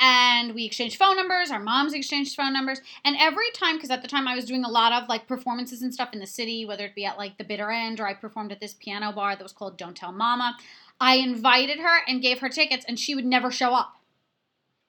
[0.00, 4.02] and we exchanged phone numbers our moms exchanged phone numbers and every time because at
[4.02, 6.64] the time i was doing a lot of like performances and stuff in the city
[6.64, 9.34] whether it be at like the bitter end or i performed at this piano bar
[9.34, 10.56] that was called don't tell mama
[11.00, 13.94] i invited her and gave her tickets and she would never show up.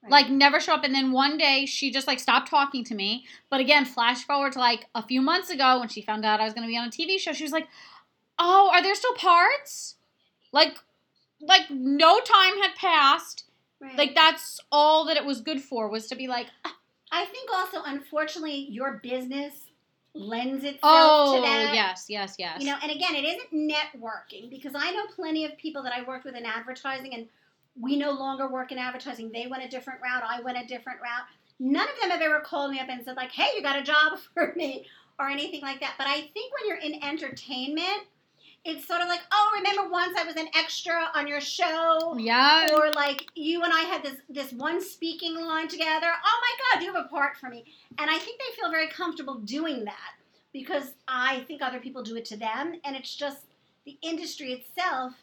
[0.02, 0.12] Right.
[0.12, 3.26] like never show up and then one day she just like stopped talking to me.
[3.50, 6.46] But again flash forward to like a few months ago when she found out i
[6.46, 7.68] was going to be on a tv show she was like
[8.38, 9.96] oh are there still parts?
[10.54, 10.78] Like
[11.42, 13.49] like no time had passed
[13.82, 13.98] Right.
[13.98, 16.76] like that's all that it was good for was to be like ah,
[17.12, 19.54] I think also, unfortunately, your business
[20.14, 21.74] lends itself oh to that.
[21.74, 25.58] yes yes yes You know, and again, it isn't networking because I know plenty of
[25.58, 27.28] people that I worked with in advertising and
[27.80, 29.32] we no longer work in advertising.
[29.32, 31.26] They went a different route, I went a different route.
[31.60, 33.84] None of them have ever called me up and said, like, hey, you got a
[33.84, 34.86] job for me
[35.20, 35.96] or anything like that.
[35.98, 38.04] But I think when you're in entertainment,
[38.70, 42.16] it's sort of like, oh, remember once I was an extra on your show?
[42.20, 46.08] yeah Or like you and I had this this one speaking line together.
[46.08, 47.66] Oh my God, you have a part for me.
[47.98, 50.14] And I think they feel very comfortable doing that
[50.54, 53.46] because I think other people do it to them, and it's just
[53.86, 55.14] the industry itself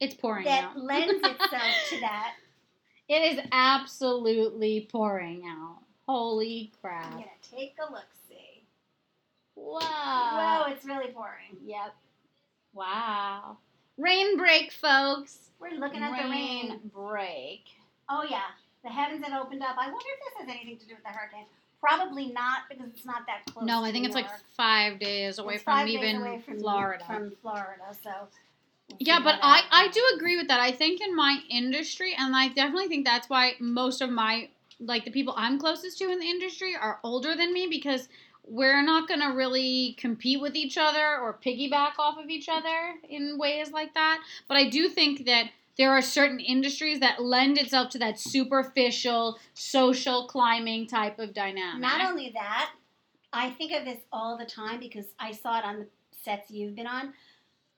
[0.00, 2.34] it's pouring that out lends itself to that.
[3.08, 7.06] it is absolutely pouring out holy crap!
[7.06, 8.06] I'm gonna take a look.
[8.28, 8.64] See.
[9.54, 11.56] wow Whoa, it's really pouring.
[11.64, 11.94] yep
[12.72, 13.56] wow
[13.98, 16.80] rain break folks We're looking at the rain.
[16.94, 17.64] break
[18.12, 18.42] Oh yeah,
[18.82, 19.76] the heavens have opened up.
[19.78, 21.44] I wonder if this has anything to do with the hurricane.
[21.80, 23.64] Probably not because it's not that close.
[23.66, 27.32] no i think it's like five days away It's from even away from florida From
[27.40, 28.10] Florida, so.
[28.88, 30.60] we'll Yeah, but I, I do agree with that.
[30.60, 34.48] I think in my industry, and I definitely think that's why most of my,
[34.80, 38.08] like the people I'm closest to in the industry are older than me because
[38.50, 42.94] we're not going to really compete with each other or piggyback off of each other
[43.08, 44.20] in ways like that.
[44.48, 49.38] But I do think that there are certain industries that lend itself to that superficial
[49.54, 51.80] social climbing type of dynamic.
[51.80, 52.72] Not only that,
[53.32, 56.74] I think of this all the time because I saw it on the sets you've
[56.74, 57.14] been on.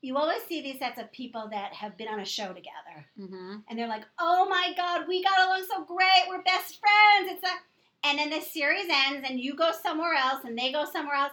[0.00, 3.56] You always see these sets of people that have been on a show together, hmm
[3.68, 6.24] and they're like, "Oh my God, we got along so great.
[6.28, 7.54] We're best friends." It's a,
[8.04, 11.32] and then the series ends, and you go somewhere else, and they go somewhere else,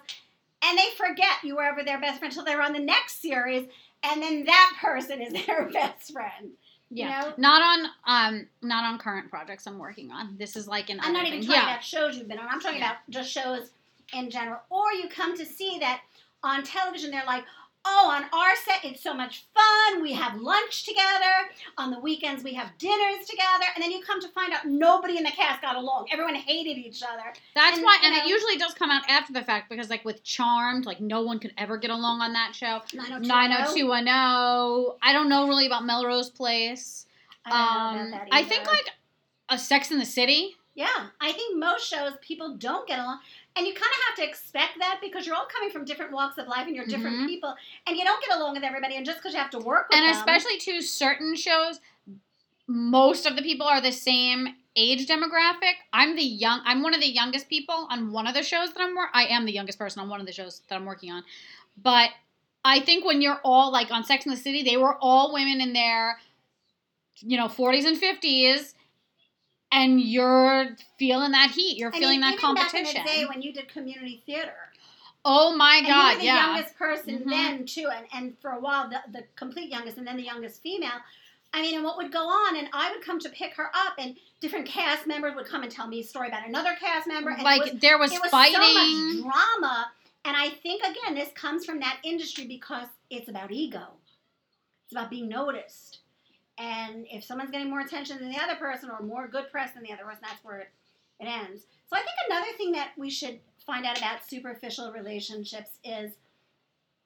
[0.63, 3.67] and they forget you were ever their best friend until they're on the next series,
[4.03, 6.51] and then that person is their best friend.
[6.91, 7.33] You Yeah, know?
[7.37, 10.35] not on um not on current projects I'm working on.
[10.39, 11.47] This is like an I'm not even thing.
[11.47, 11.73] talking yeah.
[11.73, 12.47] about shows you've been on.
[12.49, 12.91] I'm talking Yeah.
[12.91, 13.69] about just shows
[14.13, 14.59] in general.
[14.71, 16.01] Or you come to see that
[16.43, 17.43] on television, they're like,
[17.85, 20.01] oh, on our set, it's so much fun.
[20.01, 21.49] We have lunch together.
[21.77, 23.65] On the weekends, we have dinners together.
[23.75, 26.07] And then you come to find out nobody in the cast got along.
[26.11, 27.23] Everyone hated each other.
[27.55, 30.23] That's And, why, and it usually does come out after the fact because, like with
[30.23, 32.81] Charmed, like no one could ever get along on that show.
[32.93, 33.27] 90210.
[34.05, 34.97] 90210.
[35.01, 37.05] I don't know really about Melrose Place.
[37.45, 38.85] I don't know Um, about that I think like
[39.49, 40.55] a Sex in the City.
[40.79, 43.19] Yeah, I think most shows people don't get along,
[43.57, 46.37] and you kind of have to expect that because you're all coming from different walks
[46.37, 47.27] of life and you're different Mhm.
[47.27, 47.53] people,
[47.85, 48.95] and you don't get along with everybody.
[48.95, 50.07] And just because you have to work with them.
[50.07, 51.81] and them, especially to certain shows
[52.65, 57.01] most of the people are the same age demographic i'm the young i'm one of
[57.01, 59.79] the youngest people on one of the shows that i'm wor- i am the youngest
[59.79, 61.23] person on one of the shows that i'm working on
[61.81, 62.11] but
[62.63, 65.59] i think when you're all like on sex in the city they were all women
[65.59, 66.19] in their
[67.21, 68.75] you know 40s and 50s
[69.71, 73.09] and you're feeling that heat you're I mean, feeling that even competition Back in the
[73.09, 74.53] day when you did community theater,
[75.25, 77.29] oh my and god you were the yeah youngest person Mhm.
[77.29, 80.61] then too, and, and for a while the, the complete youngest, and then the youngest
[80.61, 80.99] female.
[81.51, 83.95] I mean, and what would go on, and I would come to pick her up,
[83.97, 87.31] and different cast members would come and tell me a story about another cast member,
[87.31, 88.53] and like was, there was, was fighting
[89.13, 89.91] so drama.
[90.25, 93.93] And I think again, this comes from that industry because it's about ego.
[94.85, 95.99] It's about being noticed.
[96.59, 99.83] And if someone's getting more attention than the other person or more good press than
[99.83, 100.69] the other person, that's where it,
[101.21, 101.63] ends.
[101.89, 106.13] So I think another thing that we should find out about superficial relationships is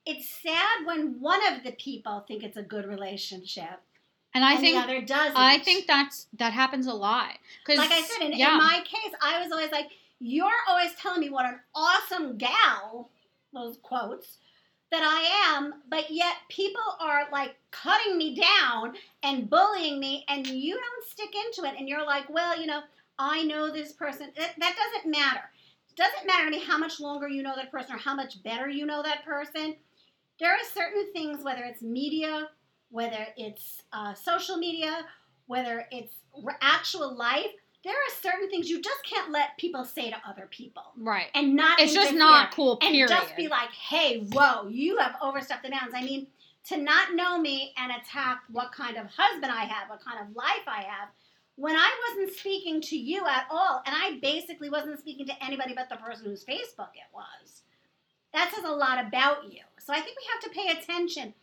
[0.06, 3.82] it's sad when one of the people think it's a good relationship
[4.34, 5.38] and i and think the other doesn't.
[5.38, 7.38] I think that's that happens a lot.
[7.66, 9.88] Cause like I said, in, yeah, in my case, I was always like,
[10.20, 13.10] "You're always telling me what an awesome gal,"
[13.54, 14.38] those quotes,
[14.93, 20.45] that I am, but yet people are like cutting me down and bullying me, and
[20.45, 22.81] you don't stick into it, and you're like, "Well, you know,
[23.17, 25.41] I know this person." That, that doesn't matter.
[25.89, 28.43] It doesn't matter to me how much longer you know that person or how much
[28.43, 29.75] better you know that person.
[30.39, 32.49] There are certain things, whether it's media,
[32.91, 35.07] whether it's uh, social media,
[35.47, 36.13] whether it's
[36.61, 37.51] actual life,
[37.84, 41.27] there are certain things you just can't let people say to other people right.
[41.36, 41.79] and not.
[41.79, 42.77] It's just not cool.
[42.77, 43.11] period.
[43.11, 46.27] And just be like, "Hey, whoa, you have overstepped the bounds." I mean,
[46.65, 50.36] to not know me and attack what kind of husband I have, what kind of
[50.36, 51.09] life I have,
[51.55, 55.73] when I wasn't speaking to you at all, and I basically wasn't speaking to anybody
[55.75, 57.63] but the person whose Facebook it was.
[58.34, 59.59] That says a lot about you.
[59.79, 61.34] So I think we have to pay attention.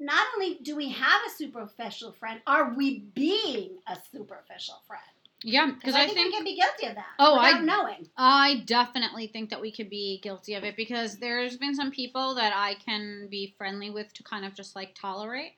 [0.00, 5.02] Not only do we have a superficial friend, are we being a superficial friend?
[5.44, 7.64] Yeah, Because I, I think, think we can be guilty of that Oh, I- without
[7.64, 8.08] knowing.
[8.16, 12.34] I definitely think that we could be guilty of it because there's been some people
[12.36, 15.52] that I can be friendly with to kind of just like tolerate.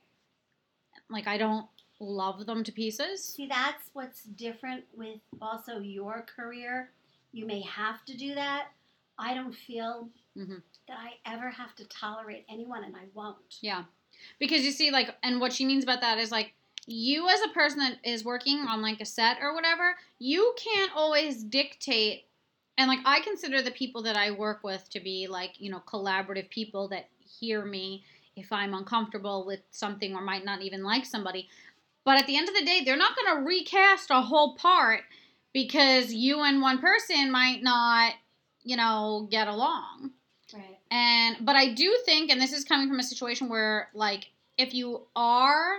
[1.08, 1.66] Like I don't
[2.00, 3.22] love them to pieces.
[3.24, 6.90] See, that's what's different with also your career.
[7.32, 8.68] You may have to do that.
[9.18, 10.62] I don't feel Mhm.
[10.88, 13.58] that I ever have to tolerate anyone, and I won't.
[13.62, 13.84] Yeah.
[14.38, 16.54] Because you see, like, and what she means about that is like,
[16.86, 20.92] you as a person that is working on like a set or whatever, you can't
[20.94, 22.24] always dictate.
[22.78, 25.82] And like, I consider the people that I work with to be like, you know,
[25.86, 27.08] collaborative people that
[27.40, 28.04] hear me
[28.36, 31.48] if I'm uncomfortable with something or might not even like somebody.
[32.04, 35.00] But at the end of the day, they're not going to recast a whole part
[35.52, 38.12] because you and one person might not,
[38.62, 40.12] you know, get along.
[40.54, 40.78] Right.
[40.90, 44.72] And but I do think, and this is coming from a situation where, like, if
[44.72, 45.78] you are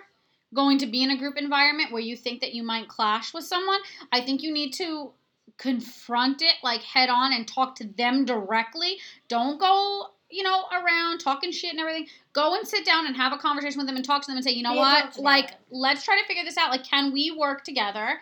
[0.53, 3.43] going to be in a group environment where you think that you might clash with
[3.43, 3.79] someone,
[4.11, 5.11] I think you need to
[5.57, 8.97] confront it like head on and talk to them directly.
[9.27, 12.07] Don't go, you know, around talking shit and everything.
[12.33, 14.43] Go and sit down and have a conversation with them and talk to them and
[14.43, 15.17] say, you know Be what?
[15.17, 16.69] Like, let's try to figure this out.
[16.69, 18.19] Like, can we work together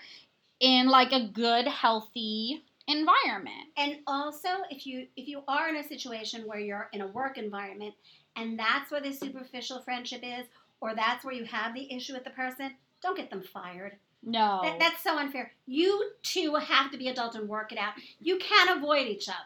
[0.60, 3.68] in like a good, healthy environment?
[3.78, 7.38] And also, if you if you are in a situation where you're in a work
[7.38, 7.94] environment,
[8.36, 10.46] and that's where the superficial friendship is,
[10.86, 13.98] or that's where you have the issue with the person, don't get them fired.
[14.24, 14.60] No.
[14.64, 15.52] That, that's so unfair.
[15.68, 17.94] You two have to be adult and work it out.
[18.20, 19.38] You can't avoid each other.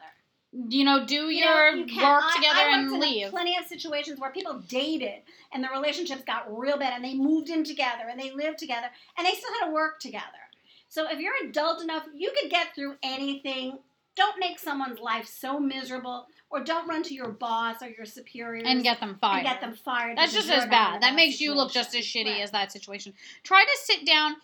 [0.69, 3.29] you know, do You know, your you can't- work I- together I and leave.
[3.29, 5.21] Plenty of situations where people dated
[5.51, 8.87] and the relationships got real bad, and they moved in together and they lived together,
[9.17, 10.43] and they still had to work together.
[10.87, 13.77] So if you're adult enough, you could get through anything.
[14.15, 18.63] Don't make someone's life so miserable, or don't run to your boss or your superior
[18.65, 19.39] and get them fired.
[19.39, 20.17] and get them fired.
[20.17, 21.01] That's just as bad.
[21.01, 22.41] That makes you look just as shitty Right.
[22.41, 23.13] as that situation.
[23.43, 24.35] Try to sit down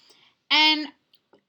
[0.51, 0.87] and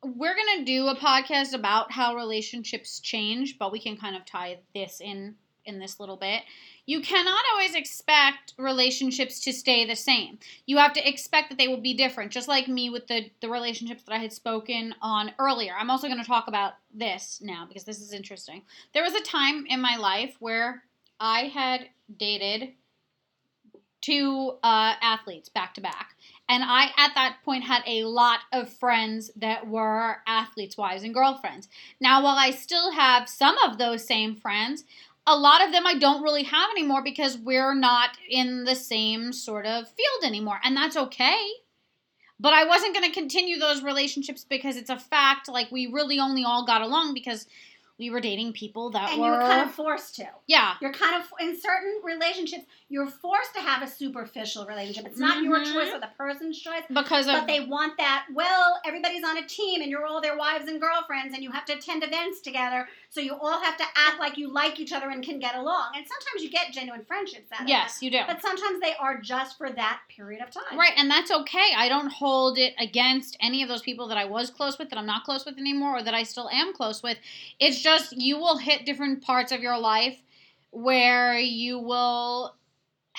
[0.03, 4.25] we're going to do a podcast about how relationships change, but we can kind of
[4.25, 6.43] tie this in in this little bit.
[6.87, 10.39] You cannot always expect relationships to stay the same.
[10.67, 13.51] You have to expect that they will be different, just like me with the the
[13.51, 15.75] relationships that I had spoken on earlier.
[15.79, 18.63] I'm also going to talk about this now because this is interesting.
[18.95, 20.85] There was a time in my life where
[21.19, 22.75] I had dated
[24.07, 26.15] two uh, athletes back to back.
[26.49, 31.13] And I, at that point, had a lot of friends that were athletes' wives and
[31.13, 31.69] girlfriends.
[32.01, 34.85] Now, while I still have some of those same friends,
[35.27, 39.33] a lot of them I don't really have anymore because we're not in the same
[39.33, 40.61] sort of field anymore.
[40.65, 41.49] And that's okay.
[42.39, 45.49] but I wasn't going to continue those relationships because it's a fact.
[45.49, 47.47] Like we really only all got along because
[47.99, 50.27] we were dating people that and were, you were kind of forced to.
[50.47, 55.07] yeah, You're kind of in certain relationships, you're forced to have a superficial relationship.
[55.07, 55.73] It's not your Mhm.
[55.73, 56.83] choice or the person's choice.
[56.93, 58.27] because of But they want that.
[58.35, 61.65] Well, everybody's on a team, and you're all their wives and girlfriends, and you have
[61.65, 62.87] to attend events together.
[63.17, 65.93] So you all have to act like you like each other and can get along.
[65.97, 68.21] And sometimes you get genuine friendships out of yes, you do.
[68.27, 70.79] But sometimes they are just for that period of time.
[70.79, 71.71] Right, and that's okay.
[71.75, 74.99] I don't hold it against any of those people that I was close with, that
[74.99, 77.17] I'm not close with anymore, or that I still am close with.
[77.59, 80.19] It's just you will hit different parts of your life
[80.73, 82.55] where you will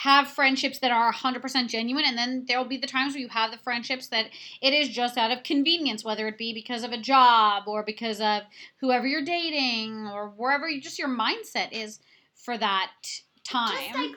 [0.04, 3.30] have friendships that are 100% genuine, and then there will be the times where you
[3.30, 4.28] have the friendships that
[4.62, 8.22] it is just out of convenience, whether it be because of a job or because
[8.22, 8.44] of
[8.80, 12.00] whoever you're dating or wherever you, just your mindset is
[12.36, 12.92] for that
[13.44, 13.76] time.
[13.76, 14.12] Just like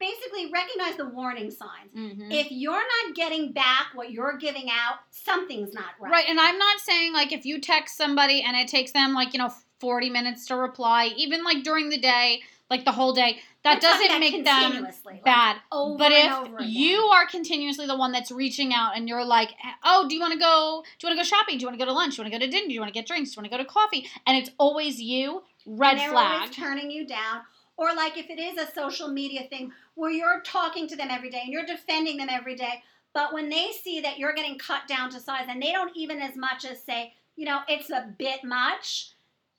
[0.00, 1.92] basically recognize the warning signs.
[1.94, 2.32] Mhm.
[2.32, 6.10] If you're not getting back what you're giving out, something's not right.
[6.10, 9.34] Right, and I'm not saying like if you text somebody and it takes them like,
[9.34, 12.42] you know, 40 minutes to reply, even like during the day,
[12.72, 15.56] like the whole day, that doesn't make them like, bad.
[15.70, 19.50] But if you are continuously the one that's reaching out and you're like,
[19.84, 21.58] "Oh, do you want to go do you want to go shopping?
[21.58, 22.16] Do you want to go to lunch?
[22.16, 22.66] Do you want to go to dinner?
[22.66, 23.30] Do you want to get drinks?
[23.30, 26.50] Do you want to go to coffee?" And it's always you, red and flag.
[26.50, 27.42] turning you down.
[27.76, 31.30] Or like if it is a social media thing where you're talking to them every
[31.30, 32.82] day and you're defending them every day,
[33.14, 36.20] but when they see that you're getting cut down to size and they don't even
[36.20, 39.12] as much as say, you know, it's a bit much,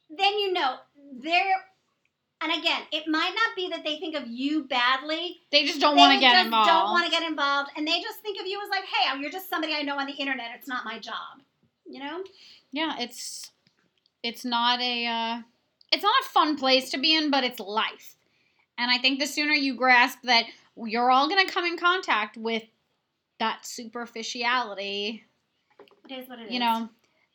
[0.09, 0.77] then you know
[1.19, 1.65] they're.
[2.43, 5.37] And again, it might not be that they think of you badly.
[5.51, 6.69] They just don't want to get just involved.
[6.69, 9.31] Don't want to get involved, and they just think of you as like, hey, you're
[9.31, 10.47] just somebody I know on the internet.
[10.55, 11.41] It's not my job,
[11.85, 12.23] you know.
[12.71, 13.51] yeah, it's
[14.23, 15.41] it's not a uh,
[15.91, 18.17] it's not a fun place to be in, but it's life.
[18.77, 22.35] And I think the sooner you grasp that you're all going to come in contact
[22.35, 22.63] with
[23.39, 25.23] that superficiality,
[26.09, 26.51] It is what it is.
[26.51, 26.89] you know,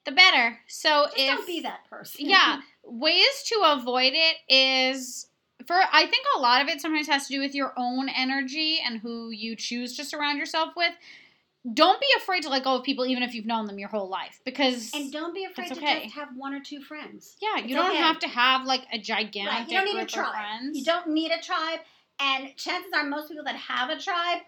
[0.08, 0.58] the better.
[0.66, 2.26] So just if don't be that person.
[2.26, 5.26] yeah, ways to avoid it is
[5.66, 8.78] for I think a lot of it sometimes has to do with your own energy
[8.84, 10.92] and who you choose to surround yourself with.
[11.74, 14.08] Don't be afraid to let go of people even if you've known them your whole
[14.08, 17.36] life because And don't be afraid That's to just have one or two friends.
[17.42, 17.96] yeah, you it's don't okay.
[17.98, 19.68] have to have like a gigantic Right.
[19.68, 20.30] You don't need a tribe.
[20.32, 20.78] friends.
[20.78, 21.80] You don't need a tribe.
[22.20, 24.38] And chances are most people that have a tribe,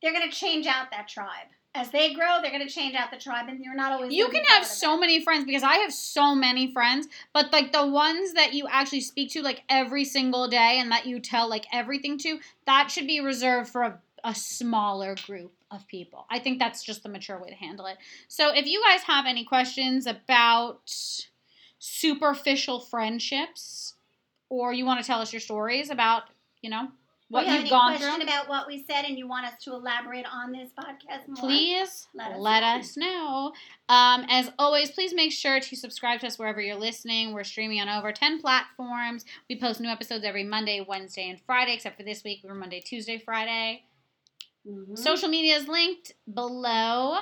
[0.00, 1.48] they're going to change out that tribe.
[1.74, 4.12] As they grow, they're going to change out the tribe, and you're not always.
[4.12, 7.86] You can have so many friends because I have so many friends, but like the
[7.86, 11.66] ones that you actually speak to like every single day and that you tell like
[11.72, 16.26] everything to, that should be reserved for a, a smaller group of people.
[16.30, 17.98] I think that's just the mature way to handle it.
[18.26, 20.80] So if you guys have any questions about
[21.78, 23.94] superficial friendships
[24.48, 26.24] or you want to tell us your stories about,
[26.62, 26.88] you know,
[27.28, 29.46] what you have you've any gone question through, about what we said, and you want
[29.46, 31.36] us to elaborate on this podcast more?
[31.36, 33.52] please Let let us us, know.
[33.88, 37.32] Um, as always, please make sure to subscribe to us wherever you're listening.
[37.34, 39.24] We're streaming on over 10 platforms.
[39.48, 42.54] We post new episodes every Monday, Wednesday, and Friday, except for this week, we were
[42.54, 43.84] Monday, Tuesday, Friday.
[44.66, 44.98] Mhm.
[44.98, 47.18] Social media is linked below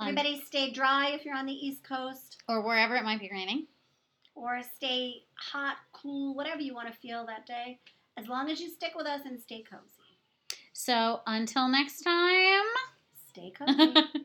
[0.00, 3.66] Everybody, stay dry if you're on the East Coast, or wherever it might be raining.
[4.36, 7.80] or stay hot, cool, whatever you want to feel that day.
[8.18, 10.18] As long as you stick with us and stay cozy.
[10.72, 12.64] So until next time.
[13.28, 13.94] Stay cozy.